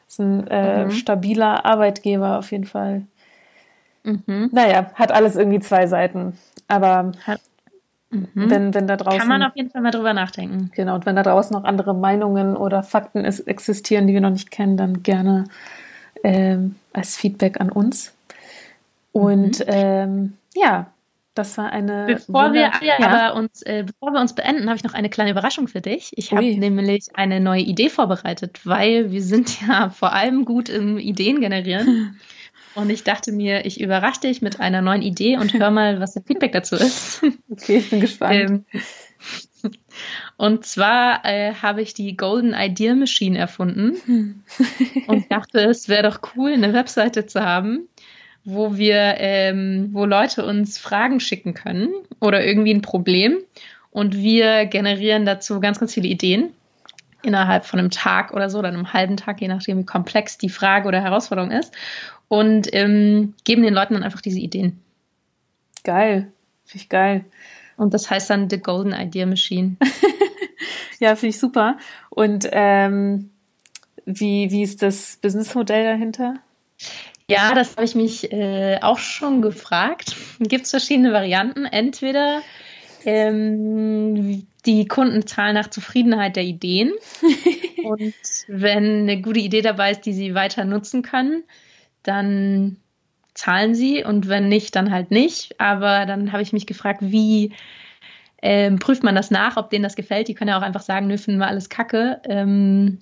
Ist 0.09 0.18
ein 0.18 0.46
äh, 0.49 0.87
mhm. 0.87 0.90
stabiler 0.90 1.64
Arbeitgeber 1.64 2.38
auf 2.38 2.51
jeden 2.51 2.64
Fall. 2.64 3.03
Mhm. 4.03 4.49
Naja, 4.53 4.90
hat 4.94 5.12
alles 5.12 5.37
irgendwie 5.37 5.61
zwei 5.61 5.87
Seiten. 5.87 6.38
Aber 6.68 7.12
hat, 7.27 7.40
mhm. 8.11 8.29
wenn, 8.35 8.75
wenn 8.75 8.87
da 8.87 8.96
draußen. 8.96 9.20
Kann 9.20 9.29
man 9.29 9.42
auf 9.42 9.55
jeden 9.55 9.70
Fall 9.70 9.83
mal 9.83 9.90
drüber 9.90 10.14
nachdenken. 10.14 10.70
Genau, 10.75 10.94
und 10.94 11.07
wenn 11.07 11.16
da 11.16 11.23
draußen 11.23 11.55
noch 11.55 11.64
andere 11.64 11.94
Meinungen 11.94 12.57
oder 12.57 12.83
Fakten 12.83 13.25
ist, 13.25 13.40
existieren, 13.40 14.07
die 14.07 14.14
wir 14.14 14.20
noch 14.20 14.31
nicht 14.31 14.51
kennen, 14.51 14.77
dann 14.77 15.03
gerne 15.03 15.44
ähm, 16.25 16.77
als 16.92 17.16
Feedback 17.16 17.61
an 17.61 17.70
uns. 17.70 18.14
Und 19.12 19.61
mhm. 19.61 19.64
ähm, 19.68 20.33
ja, 20.55 20.87
das 21.35 21.57
war 21.59 21.71
eine. 21.71 22.07
Bevor 22.07 22.53
wir, 22.53 22.73
ja, 22.83 22.95
ja. 22.99 23.31
uns, 23.31 23.62
äh, 23.62 23.85
bevor 23.87 24.12
wir 24.12 24.21
uns 24.21 24.35
beenden, 24.35 24.69
habe 24.69 24.77
ich 24.77 24.85
noch 24.85 24.95
eine 24.95 25.09
kleine 25.09 25.31
Überraschung 25.31 25.69
für 25.69 25.81
dich. 25.81 26.12
Ich 26.16 26.33
habe 26.33 26.57
nämlich 26.57 27.09
eine 27.14 27.40
neue 27.40 27.62
Idee 27.62 27.88
vorbereitet, 27.88 28.61
weil 28.64 29.12
wir 29.12 29.23
sind 29.23 29.61
ja 29.66 29.90
vor 29.90 30.12
allem 30.12 30.45
gut 30.45 30.69
im 30.69 30.99
Ideen 30.99 31.40
generieren. 31.40 32.19
Und 32.75 32.88
ich 32.90 33.03
dachte 33.03 33.33
mir, 33.33 33.66
ich 33.66 33.81
überrasche 33.81 34.21
dich 34.21 34.43
mit 34.43 34.61
einer 34.61 34.81
neuen 34.81 35.03
Idee 35.03 35.37
und 35.37 35.53
hör 35.55 35.73
mal, 35.73 35.99
was 35.99 36.14
der 36.14 36.23
Feedback 36.23 36.53
dazu 36.53 36.77
ist. 36.77 37.21
Okay, 37.51 37.79
ich 37.79 37.90
bin 37.90 38.01
gespannt. 38.01 38.33
Ähm, 38.33 38.64
und 40.37 40.64
zwar 40.64 41.25
äh, 41.25 41.53
habe 41.55 41.83
ich 41.83 41.95
die 41.95 42.16
Golden 42.16 42.55
Idea 42.55 42.95
Machine 42.95 43.37
erfunden 43.37 44.45
und 45.09 45.33
dachte, 45.33 45.61
es 45.62 45.88
wäre 45.88 46.09
doch 46.09 46.21
cool, 46.37 46.53
eine 46.53 46.73
Webseite 46.73 47.27
zu 47.27 47.45
haben, 47.45 47.88
wo 48.44 48.76
wir, 48.76 49.16
ähm, 49.18 49.90
wo 49.92 50.05
Leute 50.05 50.44
uns 50.44 50.79
Fragen 50.79 51.20
schicken 51.20 51.55
können 51.55 51.90
oder 52.20 52.44
irgendwie 52.44 52.74
ein 52.74 52.83
Problem 52.83 53.38
und 53.90 54.16
wir 54.16 54.66
generieren 54.66 55.26
dazu 55.26 55.61
ganz, 55.61 55.79
ganz 55.79 55.94
viele 55.94 56.09
Ideen 56.09 56.50
innerhalb 57.22 57.66
von 57.66 57.79
einem 57.79 57.90
Tag 57.90 58.33
oder 58.33 58.48
so 58.48 58.59
oder 58.59 58.68
einem 58.68 58.92
halben 58.92 59.16
Tag, 59.16 59.40
je 59.40 59.48
nachdem, 59.48 59.79
wie 59.79 59.85
komplex 59.85 60.38
die 60.38 60.48
Frage 60.48 60.88
oder 60.88 61.03
Herausforderung 61.03 61.50
ist 61.50 61.74
und 62.29 62.68
ähm, 62.72 63.35
geben 63.44 63.62
den 63.62 63.74
Leuten 63.74 63.94
dann 63.94 64.05
einfach 64.05 64.22
diese 64.22 64.38
Ideen. 64.38 64.81
Geil, 65.85 66.33
finde 66.64 66.83
ich 66.83 66.88
geil. 66.88 67.24
Und 67.76 67.94
das 67.94 68.11
heißt 68.11 68.31
dann 68.31 68.48
The 68.50 68.59
Golden 68.59 68.92
Idea 68.92 69.26
Machine. 69.26 69.76
ja, 71.00 71.16
finde 71.16 71.31
ich 71.31 71.40
super. 71.40 71.79
Und 72.11 72.48
ähm, 72.53 73.31
wie, 74.05 74.50
wie 74.50 74.62
ist 74.62 74.83
das 74.83 75.18
Businessmodell 75.20 75.85
dahinter? 75.85 76.35
Ja, 77.31 77.55
das 77.55 77.77
habe 77.77 77.85
ich 77.85 77.95
mich 77.95 78.33
äh, 78.33 78.79
auch 78.81 78.99
schon 78.99 79.43
gefragt. 79.43 80.16
Gibt 80.40 80.64
es 80.64 80.71
verschiedene 80.71 81.12
Varianten. 81.12 81.64
Entweder 81.64 82.43
ähm, 83.05 84.47
die 84.66 84.87
Kunden 84.87 85.27
zahlen 85.27 85.55
nach 85.55 85.71
Zufriedenheit 85.71 86.37
der 86.37 86.45
Ideen. 86.45 86.93
und 87.85 88.14
wenn 88.49 89.03
eine 89.03 89.21
gute 89.21 89.40
Idee 89.40 89.62
dabei 89.62 89.93
ist, 89.93 90.03
die 90.03 90.12
sie 90.12 90.35
weiter 90.35 90.64
nutzen 90.64 91.03
können, 91.03 91.45
dann 92.03 92.77
zahlen 93.35 93.75
sie. 93.75 94.05
Und 94.05 94.29
wenn 94.29 94.49
nicht, 94.49 94.75
dann 94.77 94.90
halt 94.90 95.11
nicht. 95.11 95.61
Aber 95.61 96.07
dann 96.07 96.33
habe 96.33 96.43
ich 96.43 96.53
mich 96.53 96.66
gefragt, 96.66 97.01
wie 97.03 97.53
ähm, 98.43 98.79
prüft 98.79 99.03
man 99.03 99.14
das 99.14 99.31
nach, 99.31 99.57
ob 99.57 99.71
denen 99.71 99.83
das 99.83 99.97
gefällt. 99.97 100.29
Die 100.29 100.35
können 100.35 100.51
ja 100.51 100.59
auch 100.59 100.62
einfach 100.62 100.83
sagen, 100.83 101.07
nö, 101.07 101.19
finden 101.19 101.40
wir 101.40 101.49
alles 101.49 101.69
kacke. 101.69 102.21
Ähm, 102.25 102.99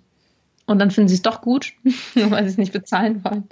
und 0.68 0.78
dann 0.78 0.92
finden 0.92 1.08
sie 1.08 1.16
es 1.16 1.22
doch 1.22 1.40
gut, 1.40 1.72
nur 2.14 2.30
weil 2.30 2.44
sie 2.44 2.50
es 2.50 2.58
nicht 2.58 2.72
bezahlen 2.72 3.24
wollen 3.24 3.48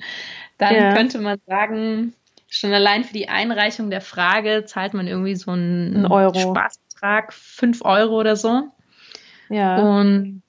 dann 0.58 0.74
ja. 0.74 0.94
könnte 0.94 1.18
man 1.18 1.38
sagen, 1.46 2.14
schon 2.48 2.72
allein 2.72 3.04
für 3.04 3.12
die 3.12 3.28
Einreichung 3.28 3.90
der 3.90 4.00
Frage 4.00 4.64
zahlt 4.64 4.94
man 4.94 5.06
irgendwie 5.06 5.34
so 5.34 5.50
einen 5.50 6.04
Ein 6.04 6.06
Euro. 6.06 6.38
Spaßbetrag, 6.38 7.32
fünf 7.32 7.84
Euro 7.84 8.18
oder 8.18 8.36
so. 8.36 8.68
Ja. 9.48 9.78
Und 9.78 10.42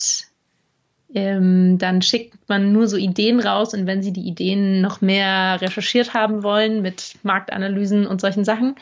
ähm, 1.13 1.77
dann 1.77 2.01
schickt 2.01 2.49
man 2.49 2.71
nur 2.71 2.87
so 2.87 2.97
Ideen 2.97 3.39
raus 3.39 3.73
und 3.73 3.85
wenn 3.85 4.03
Sie 4.03 4.13
die 4.13 4.27
Ideen 4.27 4.81
noch 4.81 5.01
mehr 5.01 5.59
recherchiert 5.61 6.13
haben 6.13 6.43
wollen 6.43 6.81
mit 6.81 7.15
Marktanalysen 7.23 8.07
und 8.07 8.21
solchen 8.21 8.45
Sachen, 8.45 8.75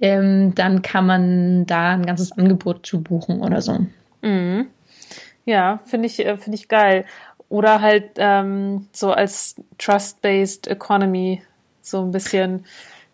ähm, 0.00 0.54
dann 0.54 0.82
kann 0.82 1.06
man 1.06 1.66
da 1.66 1.92
ein 1.92 2.06
ganzes 2.06 2.32
Angebot 2.32 2.86
zu 2.86 3.02
buchen 3.02 3.40
oder 3.40 3.62
so. 3.62 3.86
Mhm. 4.22 4.66
Ja, 5.46 5.80
finde 5.86 6.06
ich, 6.06 6.18
äh, 6.18 6.36
finde 6.36 6.56
ich 6.56 6.68
geil. 6.68 7.06
Oder 7.48 7.80
halt 7.80 8.10
ähm, 8.16 8.88
so 8.92 9.12
als 9.12 9.54
Trust-Based 9.78 10.66
Economy, 10.66 11.42
so 11.80 12.02
ein 12.02 12.10
bisschen, 12.10 12.66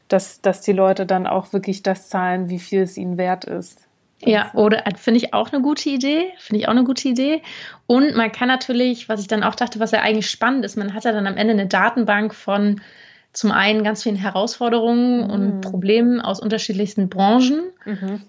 dass, 0.08 0.40
dass 0.40 0.62
die 0.62 0.72
Leute 0.72 1.06
dann 1.06 1.26
auch 1.26 1.52
wirklich 1.52 1.82
das 1.82 2.08
zahlen, 2.08 2.48
wie 2.48 2.58
viel 2.58 2.82
es 2.82 2.96
ihnen 2.96 3.18
wert 3.18 3.44
ist. 3.44 3.86
Ja, 4.24 4.50
oder 4.54 4.86
äh, 4.86 4.94
finde 4.96 5.18
ich 5.18 5.34
auch 5.34 5.52
eine 5.52 5.62
gute 5.62 5.90
Idee. 5.90 6.32
Finde 6.38 6.60
ich 6.60 6.68
auch 6.68 6.72
eine 6.72 6.84
gute 6.84 7.08
Idee. 7.08 7.42
Und 7.86 8.14
man 8.14 8.32
kann 8.32 8.48
natürlich, 8.48 9.08
was 9.08 9.20
ich 9.20 9.26
dann 9.26 9.42
auch 9.42 9.54
dachte, 9.54 9.80
was 9.80 9.90
ja 9.90 10.00
eigentlich 10.00 10.30
spannend 10.30 10.64
ist, 10.64 10.76
man 10.76 10.94
hat 10.94 11.04
ja 11.04 11.12
dann 11.12 11.26
am 11.26 11.36
Ende 11.36 11.52
eine 11.52 11.66
Datenbank 11.66 12.34
von 12.34 12.80
zum 13.32 13.50
einen 13.50 13.82
ganz 13.82 14.02
vielen 14.02 14.16
Herausforderungen 14.16 15.24
mhm. 15.24 15.30
und 15.30 15.60
Problemen 15.60 16.20
aus 16.20 16.40
unterschiedlichsten 16.40 17.08
Branchen. 17.08 17.64
Mhm. 17.84 18.22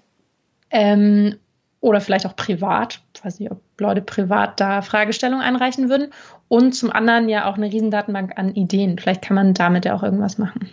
Ähm, 0.72 1.36
oder 1.84 2.00
vielleicht 2.00 2.26
auch 2.26 2.36
privat. 2.38 3.02
Ich 3.14 3.26
weiß 3.26 3.40
nicht, 3.42 3.52
ob 3.52 3.60
Leute 3.78 4.02
privat 4.02 4.58
da 4.62 4.82
Fragestellungen 4.82 5.44
einreichen 5.44 5.90
würden. 5.90 6.12
Und 6.48 6.74
zum 6.74 6.90
anderen 6.92 7.28
ja 7.28 7.50
auch 7.50 7.58
eine 7.58 7.72
Riesendatenbank 7.72 8.38
an 8.38 8.56
Ideen. 8.56 8.98
Vielleicht 8.98 9.22
kann 9.22 9.36
man 9.36 9.54
damit 9.54 9.84
ja 9.84 9.94
auch 9.94 10.02
irgendwas 10.02 10.38
machen. 10.38 10.70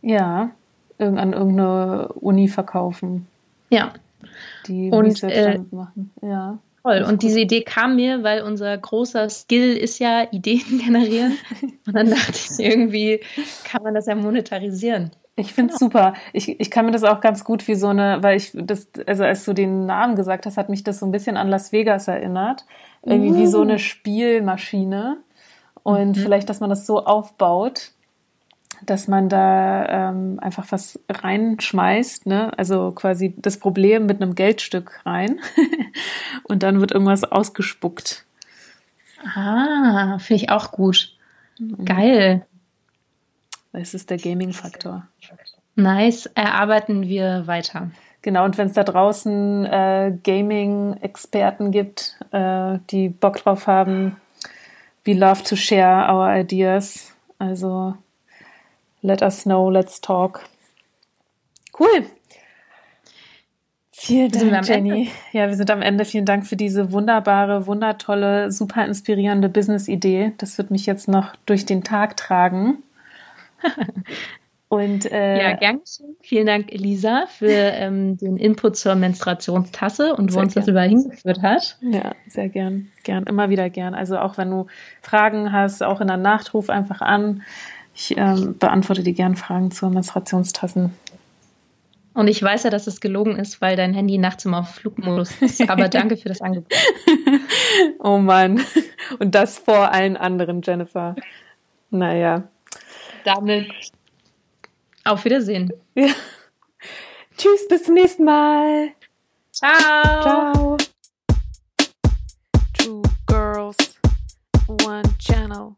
Ja, 0.00 0.50
an 0.98 1.32
irgendeine 1.32 2.12
Uni 2.12 2.46
verkaufen. 2.46 3.26
Ja. 3.70 3.92
Die 4.68 4.90
und 4.92 5.20
äh, 5.24 5.58
machen. 5.72 6.12
Ja. 6.22 6.58
Toll. 6.84 7.04
Und 7.08 7.22
diese 7.22 7.40
Idee 7.40 7.62
kam 7.62 7.96
mir, 7.96 8.22
weil 8.22 8.42
unser 8.42 8.78
großer 8.78 9.28
Skill 9.28 9.76
ist 9.76 9.98
ja 9.98 10.28
Ideen 10.30 10.78
generieren. 10.84 11.36
Und 11.86 11.96
dann 11.96 12.10
dachte 12.10 12.32
ich, 12.32 12.64
irgendwie 12.64 13.20
kann 13.64 13.82
man 13.82 13.94
das 13.94 14.06
ja 14.06 14.14
monetarisieren. 14.14 15.10
Ich 15.38 15.54
finde 15.54 15.72
es 15.72 15.78
genau. 15.78 15.90
super. 15.90 16.14
Ich, 16.32 16.58
ich 16.58 16.70
kann 16.70 16.84
mir 16.84 16.90
das 16.90 17.04
auch 17.04 17.20
ganz 17.20 17.44
gut 17.44 17.68
wie 17.68 17.76
so 17.76 17.88
eine, 17.88 18.22
weil 18.22 18.36
ich 18.36 18.50
das, 18.54 18.88
also 19.06 19.22
als 19.22 19.44
du 19.44 19.52
den 19.52 19.86
Namen 19.86 20.16
gesagt 20.16 20.46
hast, 20.46 20.56
hat 20.56 20.68
mich 20.68 20.82
das 20.82 20.98
so 20.98 21.06
ein 21.06 21.12
bisschen 21.12 21.36
an 21.36 21.48
Las 21.48 21.70
Vegas 21.70 22.08
erinnert. 22.08 22.66
Irgendwie 23.02 23.30
uh. 23.30 23.36
wie 23.36 23.46
so 23.46 23.60
eine 23.60 23.74
uh. 23.74 23.78
Spielmaschine. 23.78 25.18
Und 25.84 26.16
mhm. 26.16 26.20
vielleicht, 26.20 26.50
dass 26.50 26.58
man 26.58 26.70
das 26.70 26.86
so 26.86 27.06
aufbaut, 27.06 27.92
dass 28.84 29.06
man 29.06 29.28
da 29.28 30.10
ähm, 30.10 30.38
einfach 30.40 30.66
was 30.70 31.00
reinschmeißt, 31.08 32.26
ne? 32.26 32.56
Also 32.58 32.90
quasi 32.92 33.34
das 33.36 33.58
Problem 33.58 34.06
mit 34.06 34.20
einem 34.20 34.34
Geldstück 34.34 35.00
rein 35.06 35.38
und 36.44 36.64
dann 36.64 36.80
wird 36.80 36.90
irgendwas 36.92 37.24
ausgespuckt. 37.24 38.24
Ah, 39.34 40.18
finde 40.18 40.42
ich 40.42 40.50
auch 40.50 40.72
gut. 40.72 41.16
Mhm. 41.58 41.84
Geil. 41.84 42.46
Es 43.80 43.94
ist 43.94 44.10
der 44.10 44.18
Gaming-Faktor. 44.18 45.06
Nice, 45.76 46.26
erarbeiten 46.34 47.06
wir 47.06 47.46
weiter. 47.46 47.90
Genau, 48.22 48.44
und 48.44 48.58
wenn 48.58 48.66
es 48.66 48.72
da 48.72 48.82
draußen 48.82 49.64
äh, 49.64 50.12
Gaming-Experten 50.24 51.70
gibt, 51.70 52.18
äh, 52.32 52.78
die 52.90 53.08
Bock 53.08 53.36
drauf 53.36 53.68
haben, 53.68 54.16
we 55.04 55.14
love 55.14 55.44
to 55.44 55.54
share 55.54 56.12
our 56.12 56.34
ideas. 56.34 57.14
Also 57.38 57.94
let 59.02 59.22
us 59.22 59.44
know, 59.44 59.70
let's 59.70 60.00
talk. 60.00 60.40
Cool. 61.78 62.06
Vielen 63.92 64.32
Dank, 64.32 64.68
Jenny. 64.68 64.90
Ende? 64.90 65.10
Ja, 65.32 65.48
wir 65.48 65.54
sind 65.54 65.70
am 65.70 65.82
Ende. 65.82 66.04
Vielen 66.04 66.24
Dank 66.24 66.46
für 66.46 66.56
diese 66.56 66.90
wunderbare, 66.90 67.66
wundertolle, 67.66 68.50
super 68.50 68.84
inspirierende 68.84 69.48
Business-Idee. 69.48 70.32
Das 70.38 70.58
wird 70.58 70.72
mich 70.72 70.86
jetzt 70.86 71.06
noch 71.06 71.36
durch 71.46 71.66
den 71.66 71.84
Tag 71.84 72.16
tragen. 72.16 72.82
Und, 74.68 75.10
äh, 75.10 75.42
ja, 75.42 75.56
gern 75.56 75.80
Vielen 76.20 76.46
Dank, 76.46 76.72
Elisa, 76.72 77.24
für 77.26 77.48
ähm, 77.48 78.18
den 78.18 78.36
Input 78.36 78.76
zur 78.76 78.96
Menstruationstasse 78.96 80.14
und 80.14 80.34
wo 80.34 80.40
uns 80.40 80.52
gern. 80.52 80.62
das 80.62 80.68
überall 80.68 80.88
hingeführt 80.90 81.40
hat. 81.40 81.78
Ja, 81.80 82.12
sehr 82.26 82.50
gern. 82.50 82.88
Gern, 83.02 83.24
immer 83.24 83.48
wieder 83.48 83.70
gern. 83.70 83.94
Also 83.94 84.18
auch 84.18 84.36
wenn 84.36 84.50
du 84.50 84.66
Fragen 85.00 85.52
hast, 85.52 85.82
auch 85.82 86.02
in 86.02 86.06
der 86.08 86.18
Nacht, 86.18 86.52
ruf 86.52 86.68
einfach 86.68 87.00
an. 87.00 87.42
Ich 87.94 88.14
ähm, 88.18 88.56
beantworte 88.58 89.02
dir 89.02 89.14
gern 89.14 89.36
Fragen 89.36 89.70
zur 89.70 89.88
Menstruationstassen. 89.88 90.92
Und 92.12 92.28
ich 92.28 92.42
weiß 92.42 92.64
ja, 92.64 92.70
dass 92.70 92.86
es 92.86 93.00
gelogen 93.00 93.36
ist, 93.36 93.62
weil 93.62 93.74
dein 93.74 93.94
Handy 93.94 94.18
nachts 94.18 94.44
immer 94.44 94.58
auf 94.60 94.74
Flugmodus 94.74 95.40
ist. 95.40 95.70
Aber 95.70 95.88
danke 95.88 96.18
für 96.18 96.28
das 96.28 96.42
Angebot. 96.42 96.74
oh 98.00 98.18
Mann. 98.18 98.60
Und 99.18 99.34
das 99.34 99.56
vor 99.56 99.92
allen 99.92 100.18
anderen, 100.18 100.60
Jennifer. 100.62 101.16
Naja 101.90 102.48
damit 103.24 103.70
auf 105.04 105.24
Wiedersehen. 105.24 105.72
Ja. 105.94 106.12
Tschüss, 107.36 107.68
bis 107.68 107.84
zum 107.84 107.94
nächsten 107.94 108.24
Mal. 108.24 108.92
Ciao. 109.52 110.22
Ciao. 110.22 110.76
Two 112.74 113.02
girls, 113.26 113.76
one 114.84 115.02
channel. 115.18 115.74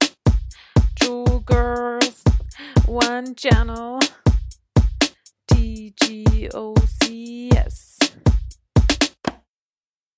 Two 0.98 1.24
girls, 1.46 2.22
one 2.87 3.35
channel. 3.35 3.98
T 5.46 5.94
G 6.00 6.48
O 6.55 6.74
C 7.03 7.50
S. 7.50 7.98